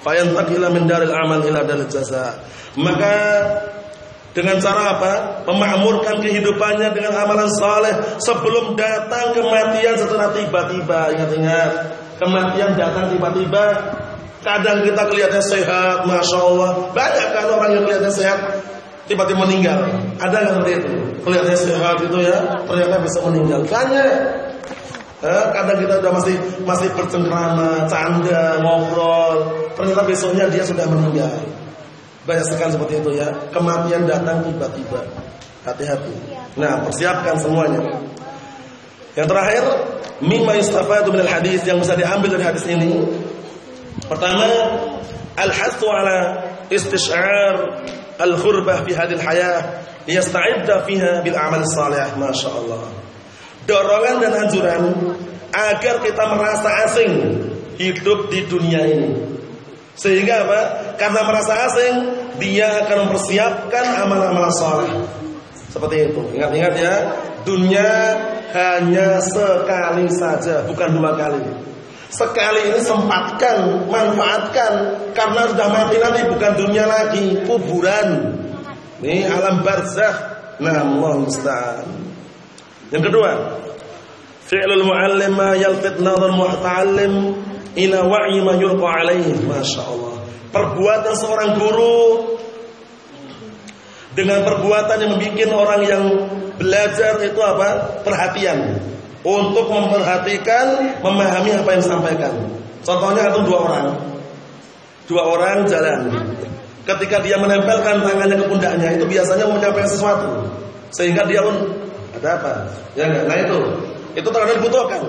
Fayantakila 0.00 0.72
min 0.72 0.88
daril 0.88 1.12
amal 1.12 1.44
ila 1.44 1.60
daril 1.62 1.86
jaza. 1.92 2.40
Maka 2.80 3.14
dengan 4.32 4.56
cara 4.64 4.96
apa? 4.96 5.12
Memakmurkan 5.44 6.24
kehidupannya 6.24 6.96
dengan 6.96 7.20
amalan 7.20 7.52
saleh 7.52 7.92
sebelum 8.16 8.72
datang 8.80 9.36
kematian 9.36 10.00
setelah 10.00 10.32
tiba-tiba. 10.32 11.12
Ingat-ingat, 11.12 11.70
kematian 12.16 12.72
datang 12.80 13.12
tiba-tiba. 13.12 13.64
Kadang 14.42 14.82
kita 14.82 15.06
kelihatannya 15.06 15.44
sehat, 15.44 16.08
masya 16.08 16.38
Allah. 16.42 16.70
Banyak 16.96 17.28
kan 17.30 17.44
orang 17.46 17.70
yang 17.76 17.82
kelihatannya 17.86 18.10
sehat, 18.16 18.38
tiba-tiba 19.06 19.42
meninggal. 19.42 19.78
Ada 20.18 20.36
yang 20.42 20.48
seperti 20.56 20.72
itu? 20.78 20.92
Kelihatannya 21.22 21.58
sehat 21.58 21.96
itu 22.02 22.18
ya, 22.22 22.38
ternyata 22.66 22.96
bisa 23.02 23.18
meninggal. 23.26 23.60
Banyak. 23.66 24.14
Eh, 25.22 25.44
kadang 25.54 25.78
kita 25.78 26.02
sudah 26.02 26.12
masih 26.18 26.36
masih 26.66 26.88
bercengkrama, 26.98 27.86
canda, 27.86 28.58
ngobrol, 28.58 29.54
ternyata 29.78 30.02
besoknya 30.02 30.50
dia 30.50 30.66
sudah 30.66 30.82
meninggal. 30.90 31.30
Banyak 32.26 32.46
sekali 32.50 32.74
seperti 32.74 32.94
itu 33.02 33.10
ya. 33.22 33.30
Kematian 33.54 34.06
datang 34.06 34.42
tiba-tiba. 34.46 35.02
Hati-hati. 35.62 36.14
Nah, 36.58 36.82
persiapkan 36.82 37.38
semuanya. 37.38 38.02
Yang 39.14 39.26
terakhir, 39.30 39.64
mimma 40.18 40.58
yustafadu 40.58 41.14
minal 41.14 41.30
hadis 41.30 41.62
yang 41.62 41.78
bisa 41.78 41.94
diambil 41.94 42.34
dari 42.34 42.42
hadis 42.42 42.66
ini. 42.66 42.98
Pertama, 44.10 44.50
al-hathu 45.38 45.86
ala 45.86 46.18
istish'ar 46.66 47.78
al-ghurbah 48.22 48.86
fi 48.86 48.94
hadil 48.94 49.18
hayah 49.18 49.82
liyasta'idda 50.06 50.86
fiha 50.86 51.20
bil 51.26 51.34
a'mal 51.34 51.66
salih. 51.66 52.06
Masyaallah. 52.14 52.82
Dorongan 53.66 54.16
dan 54.22 54.32
anjuran 54.46 54.82
agar 55.52 56.00
kita 56.02 56.24
merasa 56.32 56.68
asing 56.88 57.12
hidup 57.76 58.30
di 58.30 58.46
dunia 58.46 58.82
ini. 58.86 59.10
Sehingga 59.92 60.48
apa? 60.48 60.60
Karena 60.96 61.20
merasa 61.28 61.52
asing, 61.68 61.94
dia 62.40 62.86
akan 62.86 63.06
mempersiapkan 63.06 64.00
amal-amal 64.00 64.48
saleh. 64.56 65.04
Seperti 65.68 66.10
itu. 66.10 66.22
Ingat-ingat 66.32 66.74
ya, 66.80 66.94
dunia 67.44 67.90
hanya 68.52 69.20
sekali 69.20 70.08
saja, 70.12 70.64
bukan 70.64 70.88
dua 70.96 71.12
kali. 71.16 71.71
Sekali 72.12 72.68
ini 72.68 72.80
sempatkan, 72.84 73.88
manfaatkan 73.88 74.72
karena 75.16 75.48
sudah 75.48 75.68
mati 75.72 75.96
nanti 75.96 76.20
bukan 76.28 76.52
dunia 76.60 76.84
lagi, 76.84 77.40
kuburan. 77.48 78.36
Ini 79.00 79.32
alam 79.32 79.64
barzakh. 79.64 80.16
Nah, 80.60 80.84
Allah 80.84 81.12
musta'an. 81.24 81.88
Yang 82.92 83.02
kedua, 83.08 83.30
fi'lul 84.44 84.84
muallim 84.84 85.32
ma 85.32 85.56
yalfit 85.56 86.04
nadhar 86.04 86.36
mu'tallim 86.36 87.32
ila 87.80 87.98
wa'yi 88.04 88.38
ma 88.44 88.52
yulqa 88.60 88.88
alaihi. 88.92 89.48
Masyaallah. 89.48 90.14
Perbuatan 90.52 91.14
seorang 91.16 91.56
guru 91.56 92.36
dengan 94.12 94.44
perbuatan 94.44 94.96
yang 95.00 95.12
membuat 95.16 95.50
orang 95.56 95.82
yang 95.88 96.04
belajar 96.60 97.16
itu 97.24 97.40
apa? 97.40 98.04
Perhatian. 98.04 98.76
Untuk 99.22 99.70
memperhatikan, 99.70 100.98
memahami 100.98 101.54
apa 101.54 101.68
yang 101.78 101.80
disampaikan. 101.82 102.34
Contohnya 102.82 103.30
itu 103.30 103.40
dua 103.46 103.58
orang. 103.70 103.86
Dua 105.06 105.22
orang 105.30 105.62
jalan. 105.70 106.10
Ketika 106.82 107.22
dia 107.22 107.38
menempelkan 107.38 108.02
tangannya 108.02 108.42
ke 108.42 108.46
pundaknya, 108.50 108.98
itu 108.98 109.06
biasanya 109.06 109.46
menyampaikan 109.46 109.86
sesuatu. 109.86 110.42
Sehingga 110.90 111.22
dia 111.30 111.38
pun 111.38 111.54
ada 112.18 112.28
apa? 112.34 112.52
Ya 112.98 113.06
enggak? 113.06 113.24
Nah 113.30 113.36
itu. 113.38 113.58
Itu 114.18 114.28
terkadang 114.28 114.58
dibutuhkan. 114.58 115.02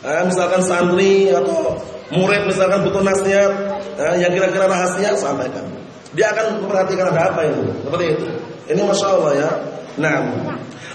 Nah, 0.00 0.24
misalkan 0.24 0.64
santri 0.64 1.28
atau 1.28 1.76
murid 2.08 2.48
misalkan 2.48 2.80
butuh 2.88 3.04
nasihat 3.04 3.52
nah, 4.00 4.16
yang 4.16 4.32
kira-kira 4.32 4.64
rahasia 4.64 5.12
sampaikan. 5.12 5.66
Dia 6.16 6.32
akan 6.32 6.64
memperhatikan 6.64 7.10
ada 7.12 7.34
apa 7.34 7.44
ini. 7.50 7.68
Seperti 7.84 8.04
itu. 8.16 8.26
Ini 8.70 8.80
masya 8.86 9.06
Allah 9.10 9.32
ya. 9.34 9.50
Nah, 9.98 10.16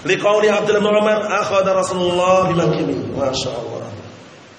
liqauli 0.06 0.48
Abdullah 0.48 0.80
bin 0.80 0.94
Umar 0.96 1.18
akhadha 1.28 1.76
Rasulullah 1.76 2.48
bimankibi. 2.48 3.12
Masya 3.12 3.50
Allah. 3.52 3.84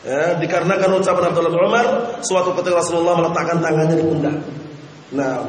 Ya, 0.08 0.24
dikarenakan 0.40 1.02
ucapan 1.02 1.24
Abdullah 1.34 1.52
bin 1.52 1.64
Umar, 1.66 1.86
suatu 2.22 2.54
ketika 2.62 2.80
Rasulullah 2.80 3.18
meletakkan 3.18 3.58
tangannya 3.60 3.96
di 3.98 4.06
pundak. 4.06 4.38
Nah, 5.12 5.44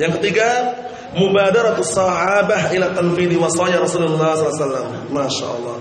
yang 0.00 0.12
ketiga, 0.20 0.74
mubadaratus 1.14 1.92
sahabah 1.94 2.72
ila 2.74 2.92
tanfidi 2.92 3.36
wasaya 3.38 3.80
Rasulullah 3.80 4.34
SAW. 4.36 5.12
Masya 5.12 5.46
Allah. 5.46 5.76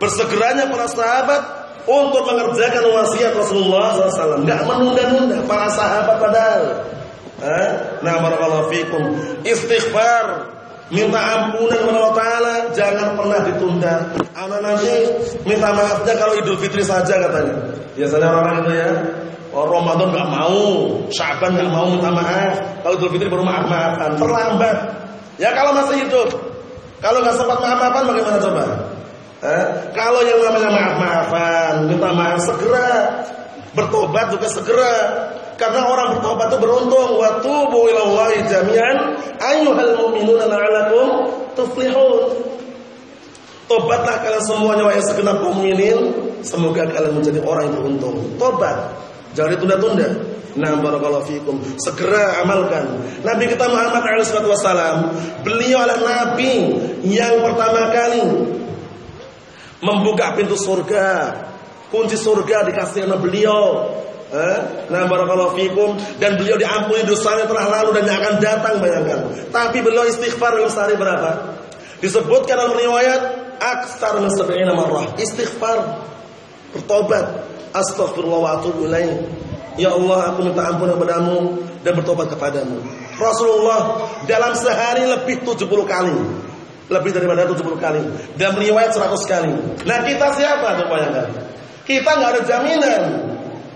Bersegeranya 0.00 0.66
para 0.70 0.86
sahabat 0.90 1.42
untuk 1.86 2.22
mengerjakan 2.26 2.84
wasiat 2.90 3.32
Rasulullah 3.34 3.98
SAW. 3.98 4.46
Gak 4.46 4.62
menunda-nunda 4.66 5.42
para 5.46 5.66
sahabat 5.70 6.16
padahal. 6.22 6.64
Eh? 7.42 7.70
Nah, 8.06 8.22
barakallahu 8.22 8.70
fikum. 8.70 9.02
Istighfar, 9.42 10.51
minta 10.92 11.18
ampunan 11.18 11.78
kepada 11.80 11.98
Allah 11.98 12.14
Taala, 12.14 12.54
jangan 12.76 13.08
pernah 13.16 13.38
ditunda. 13.48 13.94
Anak 14.36 14.60
nanti 14.60 14.92
minta 15.48 15.72
maafnya 15.72 16.14
kalau 16.20 16.36
Idul 16.36 16.60
Fitri 16.60 16.84
saja 16.84 17.16
katanya. 17.16 17.56
Biasanya 17.96 18.26
orang-orang 18.28 18.56
itu 18.62 18.72
ya, 18.76 18.90
Oh, 19.52 19.68
Ramadan 19.68 20.16
gak 20.16 20.28
mau, 20.32 20.64
Syaban 21.12 21.52
gak 21.60 21.68
mau 21.68 21.84
minta 21.92 22.08
maaf. 22.08 22.56
Kalau 22.84 22.94
Idul 22.96 23.12
Fitri 23.12 23.28
baru 23.28 23.44
maaf-maafan, 23.44 24.16
terlambat. 24.16 24.76
Ya 25.36 25.52
kalau 25.56 25.76
masih 25.76 26.08
hidup, 26.08 26.28
kalau 27.00 27.18
nggak 27.24 27.36
sempat 27.36 27.58
maaf-maafan 27.58 28.04
bagaimana 28.14 28.38
coba? 28.38 28.64
Eh? 29.42 29.64
Kalau 29.90 30.20
yang 30.22 30.38
namanya 30.38 30.70
maaf-maafan, 30.70 31.74
minta 31.90 32.08
maaf 32.14 32.40
segera, 32.46 32.90
bertobat 33.74 34.30
juga 34.32 34.48
segera. 34.48 34.94
Karena 35.60 35.86
orang 35.86 36.18
bertobat 36.18 36.52
itu 36.52 36.58
beruntung. 36.58 37.10
Wa 37.20 37.40
tubu 37.44 37.88
ilallahi 37.90 38.38
jami'an 38.48 38.96
ayyuhal 39.38 39.94
mu'minuna 40.00 40.44
la'alakum 40.48 41.06
tuflihun. 41.54 42.52
Tobatlah 43.70 44.20
kalian 44.20 44.44
semuanya 44.44 44.84
wahai 44.84 45.00
segenap 45.00 45.40
mukminin, 45.40 46.12
semoga 46.44 46.84
kalian 46.92 47.14
menjadi 47.16 47.40
orang 47.40 47.72
yang 47.72 47.76
beruntung. 47.80 48.16
Tobat. 48.36 48.76
Jangan 49.32 49.56
ditunda-tunda. 49.56 50.08
Nah, 50.52 50.76
barakallahu 50.76 51.24
fikum. 51.24 51.56
Segera 51.80 52.44
amalkan. 52.44 52.84
Nabi 53.24 53.48
kita 53.48 53.64
Muhammad 53.72 54.04
SAW, 54.20 55.16
beliau 55.40 55.80
adalah 55.80 56.36
nabi 56.36 56.76
yang 57.08 57.40
pertama 57.40 57.88
kali 57.88 58.20
membuka 59.80 60.36
pintu 60.36 60.60
surga. 60.60 61.32
Kunci 61.88 62.16
surga 62.20 62.68
dikasih 62.68 63.08
oleh 63.08 63.20
beliau. 63.20 63.64
Eh? 64.32 64.88
Nah 64.88 65.04
barakallahu 65.04 65.52
fikum 65.60 65.92
dan 66.16 66.40
beliau 66.40 66.56
diampuni 66.56 67.04
dosanya 67.04 67.44
telah 67.44 67.68
lalu 67.68 68.00
dan 68.00 68.04
yang 68.08 68.18
akan 68.24 68.34
datang 68.40 68.74
bayangkan. 68.80 69.28
Tapi 69.52 69.84
beliau 69.84 70.08
istighfar 70.08 70.56
dalam 70.56 70.72
sehari 70.72 70.96
berapa? 70.96 71.60
Disebutkan 72.00 72.56
dalam 72.56 72.72
riwayat 72.72 73.20
aksar 73.60 74.24
min 74.24 74.32
sab'ina 74.32 74.72
marrah. 74.72 75.12
Istighfar 75.20 76.00
bertobat. 76.72 77.44
Astaghfirullah 77.76 78.40
wa 78.40 78.50
atubu. 78.56 78.88
Ya 79.76 79.92
Allah 79.92 80.32
aku 80.32 80.48
minta 80.48 80.64
ampun 80.64 80.96
kepadamu 80.96 81.36
dan 81.84 81.92
bertobat 81.92 82.32
kepadamu. 82.32 82.80
Rasulullah 83.20 84.08
dalam 84.24 84.56
sehari 84.56 85.12
lebih 85.12 85.44
70 85.44 85.68
kali. 85.84 86.16
Lebih 86.88 87.10
daripada 87.12 87.44
70 87.52 87.76
kali. 87.76 88.00
Dan 88.40 88.56
riwayat 88.56 88.96
100 88.96 89.12
kali. 89.28 89.52
Nah 89.84 89.98
kita 90.08 90.26
siapa 90.40 90.80
tuh 90.80 90.88
bayangkan? 90.88 91.28
Kita 91.84 92.10
nggak 92.16 92.30
ada 92.32 92.42
jaminan 92.48 93.02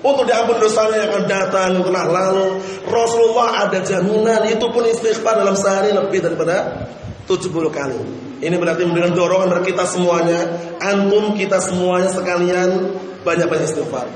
untuk 0.07 0.23
diampun 0.31 0.63
dosanya 0.63 1.03
yang 1.03 1.11
akan 1.11 1.25
datang 1.27 1.71
telah 1.83 2.07
lalu. 2.07 2.63
Rasulullah 2.87 3.67
ada 3.67 3.83
jaminan 3.83 4.47
itu 4.47 4.67
pun 4.71 4.87
istighfar 4.87 5.43
dalam 5.43 5.59
sehari 5.59 5.91
lebih 5.91 6.23
daripada 6.23 6.87
70 7.27 7.51
kali. 7.75 7.99
Ini 8.39 8.55
berarti 8.55 8.87
memberikan 8.87 9.19
dorongan 9.19 9.51
dari 9.51 9.75
kita 9.75 9.83
semuanya, 9.83 10.47
antum 10.79 11.35
kita 11.35 11.59
semuanya 11.59 12.07
sekalian 12.15 12.95
banyak-banyak 13.27 13.67
istighfar. 13.67 14.07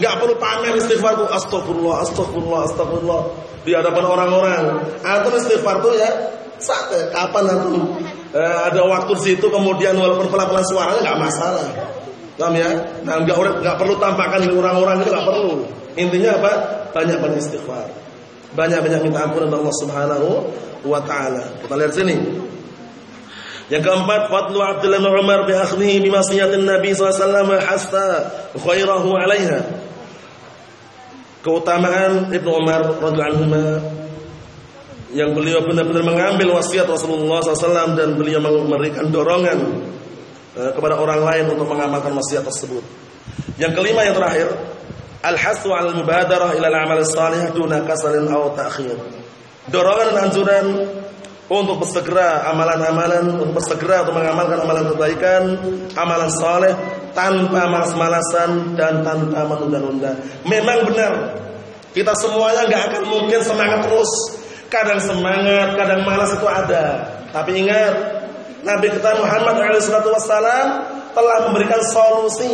Gak 0.00 0.14
perlu 0.16 0.40
pamer 0.40 0.72
istighfar 0.80 1.20
tuh 1.20 1.28
astagfirullah, 1.28 1.96
astagfirullah, 2.08 2.60
astagfirullah 2.72 3.22
di 3.68 3.76
hadapan 3.76 4.04
orang-orang. 4.08 4.64
Antum 5.04 5.36
istighfar 5.36 5.84
tuh 5.84 5.92
ya 6.00 6.08
saat 6.56 6.88
kapan 7.12 7.44
antum 7.52 8.00
eh, 8.32 8.58
ada 8.72 8.80
waktu 8.88 9.12
situ 9.20 9.44
kemudian 9.52 9.92
walaupun 10.00 10.32
pelan-pelan 10.32 10.64
suaranya 10.64 11.12
nggak 11.12 11.20
masalah. 11.20 11.68
Paham 12.36 12.52
ya? 12.52 12.68
Nah, 13.04 13.24
enggak 13.24 13.36
enggak 13.40 13.76
perlu 13.80 13.96
tampakkan 13.96 14.44
di 14.44 14.52
orang-orang 14.52 15.00
itu 15.00 15.08
enggak 15.08 15.26
perlu. 15.26 15.52
Intinya 15.96 16.30
apa? 16.36 16.52
Banyak-banyak 16.92 17.40
istighfar. 17.40 17.88
Banyak-banyak 18.52 19.00
minta 19.08 19.24
ampun 19.24 19.48
kepada 19.48 19.56
Allah 19.56 19.76
Subhanahu 19.80 20.28
wa 20.84 21.00
taala. 21.04 21.44
Kita 21.64 21.74
lihat 21.80 21.92
sini. 21.96 22.16
Yang 23.66 23.82
keempat, 23.82 24.30
fadlu 24.30 24.62
Abdullah 24.62 25.02
bin 25.02 25.10
Umar 25.10 25.42
bi 25.42 25.56
akhdihi 25.56 25.98
bi 25.98 26.10
masiyatin 26.12 26.62
Nabi 26.62 26.94
sallallahu 26.94 27.50
alaihi 27.50 27.66
hasta 27.66 28.06
khairahu 28.54 29.10
'alaiha. 29.16 29.60
Keutamaan 31.42 32.30
Ibnu 32.30 32.50
Umar 32.52 33.00
radhiyallahu 33.00 33.42
anhu 33.48 33.96
yang 35.14 35.32
beliau 35.32 35.64
benar-benar 35.64 36.04
mengambil 36.04 36.58
wasiat 36.58 36.84
Rasulullah 36.84 37.40
SAW 37.40 37.94
dan 37.96 38.18
beliau 38.18 38.42
memberikan 38.42 39.08
dorongan 39.08 39.58
kepada 40.56 40.96
orang 40.96 41.20
lain 41.20 41.44
untuk 41.52 41.68
mengamalkan 41.68 42.16
wasiat 42.16 42.42
tersebut. 42.42 42.80
Yang 43.60 43.72
kelima 43.76 44.08
yang 44.08 44.16
terakhir, 44.16 44.48
al-hasu 45.20 45.68
'al 45.76 45.92
mubadarah 45.92 46.56
ila 46.56 46.66
al-amal 46.72 47.04
salih 47.04 47.52
duna 47.52 47.84
kasalin 47.84 48.24
aw 48.32 48.56
ta'khir. 48.56 48.96
Dorongan 49.68 50.06
dan 50.14 50.18
anjuran 50.30 50.66
untuk 51.46 51.82
bersegera 51.82 52.46
amalan-amalan, 52.50 53.38
untuk 53.38 53.62
bersegera 53.62 54.02
untuk 54.02 54.18
mengamalkan 54.18 54.58
amalan 54.62 54.84
kebaikan, 54.94 55.42
amalan 55.94 56.30
saleh 56.30 56.74
tanpa 57.14 57.70
malas-malasan 57.70 58.74
dan 58.74 59.06
tanpa 59.06 59.46
menunda-nunda. 59.46 60.16
Memang 60.42 60.86
benar, 60.90 61.12
kita 61.94 62.12
semuanya 62.18 62.66
nggak 62.66 62.82
akan 62.90 63.02
mungkin 63.06 63.40
semangat 63.44 63.86
terus. 63.86 64.10
Kadang 64.66 64.98
semangat, 64.98 65.78
kadang 65.78 66.02
malas 66.02 66.34
itu 66.34 66.42
ada. 66.42 67.06
Tapi 67.30 67.62
ingat, 67.62 67.94
Nabi 68.64 68.88
kita 68.88 69.10
Muhammad 69.20 69.60
SAW 69.80 70.40
telah 71.16 71.36
memberikan 71.48 71.80
solusi, 71.80 72.48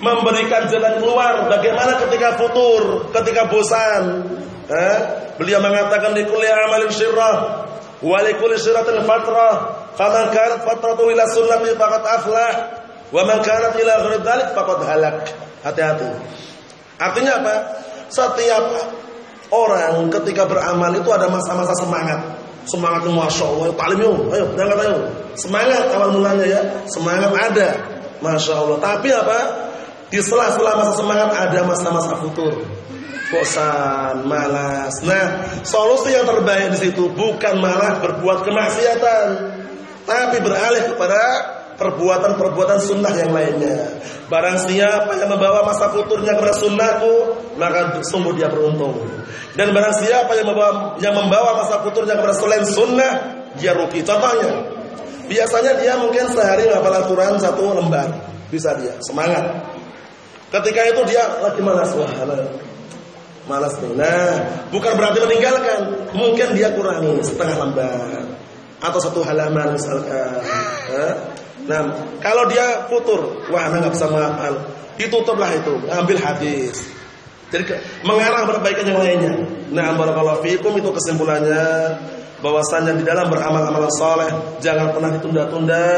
memberikan 0.00 0.68
jalan 0.72 1.00
keluar. 1.00 1.48
Bagaimana 1.48 2.00
ketika 2.08 2.40
futur, 2.40 3.08
ketika 3.12 3.48
bosan? 3.48 4.24
Eh? 4.68 4.98
Beliau 5.36 5.60
mengatakan 5.60 6.12
di 6.12 6.24
kuliah 6.28 6.68
amalin 6.68 6.92
syirrah, 6.92 7.64
wali 8.04 8.32
kulli 8.40 8.56
syirratin 8.60 9.04
fatrah. 9.04 9.80
Faman 10.00 10.32
kanat 10.32 10.64
fatratu 10.64 11.12
ila 11.12 11.28
sunnati 11.28 11.76
faqad 11.76 12.04
aflah, 12.08 12.52
wa 13.12 13.22
man 13.28 13.44
kanat 13.44 13.76
ila 13.76 13.94
ghairi 14.08 14.44
faqad 14.56 14.80
halak. 14.88 15.16
Hati-hati. 15.60 16.08
Artinya 16.96 17.36
apa? 17.36 17.54
Setiap 18.08 18.64
orang 19.52 20.08
ketika 20.08 20.48
beramal 20.48 20.92
itu 20.96 21.08
ada 21.12 21.28
masa-masa 21.28 21.76
semangat. 21.76 22.20
Semangat 22.68 23.08
Masya 23.08 23.44
Allah, 23.44 23.66
talim 23.74 23.98
yuk, 24.04 24.30
ayo, 24.32 24.44
berangkat 24.52 24.78
ayo. 24.84 24.96
Semangat 25.36 25.84
awal 25.96 26.10
mulanya 26.12 26.46
ya, 26.46 26.60
semangat 26.86 27.32
ada. 27.32 27.68
Masya 28.20 28.52
Allah. 28.52 28.78
Tapi 28.78 29.08
apa? 29.10 29.38
Di 30.12 30.20
sela-sela 30.20 30.76
masa 30.76 30.92
semangat 30.98 31.30
ada 31.32 31.60
masa-masa 31.64 32.18
futur. 32.20 32.52
Bosan, 33.30 34.26
malas. 34.26 35.00
Nah, 35.06 35.46
solusi 35.62 36.10
yang 36.10 36.26
terbaik 36.26 36.74
di 36.74 36.90
situ 36.90 37.14
bukan 37.14 37.62
malah 37.62 38.02
berbuat 38.02 38.42
kemaksiatan, 38.42 39.26
tapi 40.02 40.36
beralih 40.42 40.90
kepada 40.90 41.22
perbuatan-perbuatan 41.80 42.78
sunnah 42.84 43.12
yang 43.16 43.32
lainnya. 43.32 43.96
Barang 44.28 44.60
siapa 44.60 45.16
yang 45.16 45.32
membawa 45.32 45.64
masa 45.64 45.88
futurnya 45.88 46.36
kepada 46.36 46.52
sunnahku, 46.60 47.14
maka 47.56 48.04
sungguh 48.04 48.36
dia 48.36 48.52
beruntung. 48.52 49.00
Dan 49.56 49.72
barang 49.72 50.04
siapa 50.04 50.36
yang 50.36 50.52
membawa 50.52 51.00
yang 51.00 51.16
membawa 51.16 51.64
masa 51.64 51.80
futurnya 51.80 52.20
kepada 52.20 52.36
selain 52.36 52.64
sunnah, 52.68 53.12
dia 53.56 53.72
rugi. 53.72 54.04
Contohnya, 54.04 54.70
biasanya 55.26 55.72
dia 55.80 55.96
mungkin 55.96 56.28
sehari 56.30 56.68
ngapal 56.68 56.94
Al-Quran 57.00 57.40
satu 57.40 57.72
lembar, 57.72 58.12
bisa 58.52 58.76
dia 58.76 58.94
semangat. 59.00 59.64
Ketika 60.52 60.80
itu 60.84 61.00
dia 61.08 61.24
lagi 61.40 61.64
malas, 61.64 61.90
wah 61.96 62.10
malas 63.50 63.74
nih. 63.82 63.98
Nah, 63.98 64.34
bukan 64.70 64.94
berarti 64.94 65.18
meninggalkan, 65.26 65.80
mungkin 66.14 66.54
dia 66.54 66.70
kurangi 66.70 67.18
setengah 67.24 67.56
lembar 67.66 68.22
atau 68.80 69.00
satu 69.02 69.20
halaman 69.26 69.74
misalkan. 69.74 70.38
Kalau 72.20 72.44
dia 72.48 72.86
futur, 72.88 73.44
wah 73.52 73.68
nggak 73.68 73.92
bisa 73.92 74.06
menghafal, 74.08 74.54
ditutuplah 74.96 75.50
itu, 75.52 75.74
ambil 75.90 76.16
hadis. 76.20 76.88
Jadi 77.50 77.66
mengarah 78.06 78.46
perbaikan 78.46 78.86
yang 78.86 79.00
lainnya. 79.02 79.34
Nah, 79.74 79.98
barakallahu 79.98 80.38
fiikum 80.46 80.78
itu 80.78 80.86
kesimpulannya 80.94 81.98
bahwasanya 82.40 82.96
di 82.96 83.04
dalam 83.04 83.28
beramal-amal 83.28 83.90
soleh 83.92 84.30
jangan 84.64 84.94
pernah 84.94 85.10
ditunda-tunda 85.12 85.88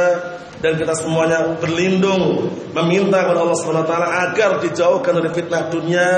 dan 0.63 0.79
kita 0.79 0.95
semuanya 0.95 1.59
berlindung 1.59 2.51
meminta 2.71 3.27
kepada 3.27 3.41
Allah 3.43 3.59
Subhanahu 3.59 3.85
wa 3.85 3.91
taala 3.91 4.09
agar 4.31 4.51
dijauhkan 4.63 5.13
dari 5.19 5.31
fitnah 5.35 5.71
dunia 5.71 6.11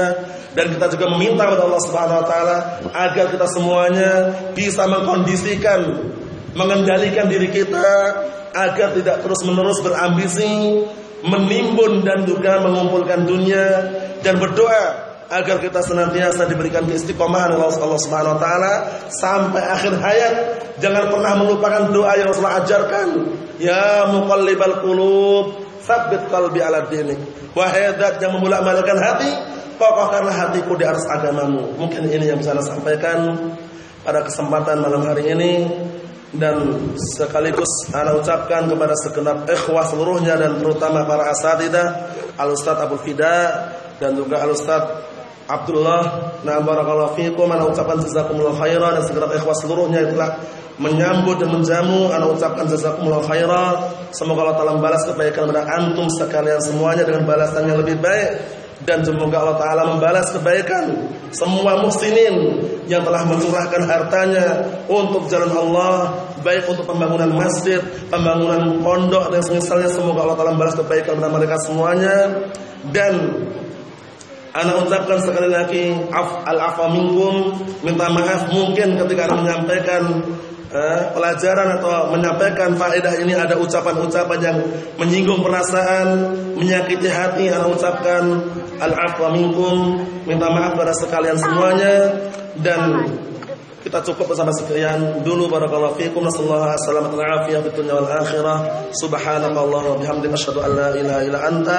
dan 0.52 0.70
kita 0.70 0.86
juga 0.96 1.06
meminta 1.16 1.48
kepada 1.48 1.64
Allah 1.64 1.82
Subhanahu 1.82 2.20
wa 2.20 2.26
taala 2.28 2.56
agar 2.92 3.26
kita 3.32 3.46
semuanya 3.52 4.12
bisa 4.52 4.84
mengkondisikan 4.84 5.80
mengendalikan 6.56 7.26
diri 7.28 7.48
kita 7.50 7.88
agar 8.54 8.94
tidak 8.94 9.26
terus-menerus 9.26 9.82
berambisi 9.82 10.86
menimbun 11.26 12.06
dan 12.06 12.22
juga 12.22 12.62
mengumpulkan 12.62 13.26
dunia 13.26 13.66
dan 14.22 14.38
berdoa 14.38 15.04
agar 15.32 15.56
kita 15.58 15.80
senantiasa 15.80 16.46
diberikan 16.46 16.84
keistiqomahan 16.86 17.56
oleh 17.56 17.66
Allah 17.66 18.00
Subhanahu 18.00 18.34
wa 18.38 18.40
taala 18.40 18.72
sampai 19.10 19.62
akhir 19.66 19.92
hayat. 19.98 20.34
Jangan 20.78 21.10
pernah 21.10 21.32
melupakan 21.38 21.90
doa 21.90 22.12
yang 22.14 22.28
Rasulullah 22.30 22.60
ajarkan. 22.62 23.08
Ya 23.58 24.10
muqallibal 24.10 24.84
qulub, 24.84 25.64
tsabbit 25.82 26.28
qalbi 26.28 26.60
ala 26.60 26.86
dinik. 26.86 27.18
Wahai 27.54 27.94
zat 27.94 28.18
yang 28.18 28.34
membolak-balikkan 28.34 28.98
hati, 28.98 29.30
kokohkanlah 29.78 30.34
hatiku 30.34 30.74
di 30.74 30.84
atas 30.84 31.06
agamamu. 31.06 31.78
Mungkin 31.78 32.10
ini 32.10 32.30
yang 32.30 32.38
bisa 32.38 32.50
saya 32.52 32.66
sampaikan 32.66 33.54
pada 34.02 34.26
kesempatan 34.26 34.82
malam 34.82 35.06
hari 35.06 35.30
ini 35.32 35.52
dan 36.34 36.56
sekaligus 36.98 37.86
ana 37.94 38.18
ucapkan 38.18 38.66
kepada 38.66 38.94
segenap 38.98 39.46
ikhwah 39.46 39.86
seluruhnya 39.86 40.34
dan 40.34 40.58
terutama 40.58 41.06
para 41.06 41.30
asatidah 41.30 42.10
Al 42.34 42.50
Ustaz 42.50 42.74
Abu 42.82 42.98
Fida 42.98 43.70
dan 44.02 44.18
juga 44.18 44.42
Al 44.42 44.50
Ustaz 44.50 44.82
Abdullah. 45.44 46.34
Na 46.42 46.60
barakallahu 46.60 47.16
fikum. 47.20 47.46
Ana 47.52 47.68
ucapkan 47.68 48.00
jazakumullah 48.00 48.56
khairan 48.56 48.96
dan 48.96 49.04
segenap 49.04 49.30
ikhwas 49.36 49.60
seluruhnya 49.60 50.08
itulah 50.08 50.40
menyambut 50.80 51.38
dan 51.38 51.52
menjamu. 51.52 52.10
Ana 52.10 52.26
ucapkan 52.26 52.66
jazakumullah 52.66 53.22
khairan. 53.28 53.74
Semoga 54.10 54.48
Allah 54.48 54.56
taala 54.56 54.72
membalas 54.80 55.04
kebaikan 55.04 55.46
kepada 55.46 55.68
antum 55.68 56.08
sekalian 56.10 56.58
semuanya 56.64 57.04
dengan 57.04 57.28
balasan 57.28 57.68
yang 57.68 57.78
lebih 57.78 58.00
baik 58.00 58.63
dan 58.82 59.06
semoga 59.06 59.38
Allah 59.46 59.56
taala 59.56 59.82
membalas 59.94 60.34
kebaikan 60.34 61.06
semua 61.30 61.78
muslimin 61.78 62.58
yang 62.90 63.06
telah 63.06 63.22
mencurahkan 63.24 63.86
hartanya 63.86 64.46
untuk 64.90 65.30
jalan 65.30 65.54
Allah 65.54 66.18
baik 66.44 66.68
untuk 66.68 66.84
pembangunan 66.84 67.32
masjid, 67.32 67.80
pembangunan 68.12 68.82
pondok 68.84 69.32
dan 69.32 69.40
semisalnya. 69.40 69.88
Semoga 69.88 70.26
Allah 70.28 70.36
taala 70.36 70.52
membalas 70.52 70.76
kebaikan 70.76 71.16
kepada 71.16 71.30
mereka 71.32 71.56
semuanya. 71.64 72.16
Dan 72.84 73.14
Ana 74.54 74.78
ucapkan 74.78 75.18
sekali 75.18 75.50
lagi 75.50 75.90
af, 76.14 76.46
al 76.46 76.62
afa 76.62 76.86
minkum, 76.86 77.58
minta 77.82 78.06
maaf 78.06 78.54
mungkin 78.54 78.94
ketika 79.02 79.26
menyampaikan 79.34 80.22
eh, 80.74 81.00
pelajaran 81.14 81.78
atau 81.78 82.10
menyampaikan 82.10 82.74
faedah 82.74 83.14
ini 83.22 83.32
ada 83.32 83.54
ucapan-ucapan 83.54 84.38
yang 84.42 84.58
menyinggung 84.98 85.40
perasaan, 85.40 86.34
menyakiti 86.58 87.06
hati. 87.06 87.48
Ana 87.48 87.70
ucapkan 87.70 88.42
al 88.82 88.92
afa 88.92 89.30
minkum, 89.30 90.02
minta 90.26 90.50
maaf 90.50 90.74
pada 90.74 90.90
sekalian 90.90 91.38
semuanya. 91.38 92.26
Dan 92.58 93.06
kita 93.86 94.02
cukup 94.02 94.34
bersama 94.34 94.50
sekalian. 94.50 95.22
Dulu 95.22 95.46
barakallahu 95.46 95.94
fiikum 95.94 96.26
nasallahu 96.26 96.66
alaihi 96.66 97.14
wa 97.14 97.26
afiyah 97.42 97.60
fid 97.62 97.74
dunya 97.78 97.94
wal 97.94 98.10
akhirah. 98.10 98.58
Subhanallahi 98.98 99.86
wa 99.94 99.98
bihamdika 100.02 100.34
asyhadu 100.34 100.58
an 100.58 100.70
la 100.74 100.88
ilaha 100.98 101.20
illa 101.22 101.38
anta 101.46 101.78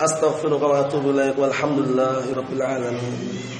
astaghfiruka 0.00 0.64
wa 0.64 0.80
atubu 0.80 1.12
ilaik. 1.12 1.36
Walhamdulillahi 1.36 2.32
rabbil 2.32 2.64
alamin 2.64 3.59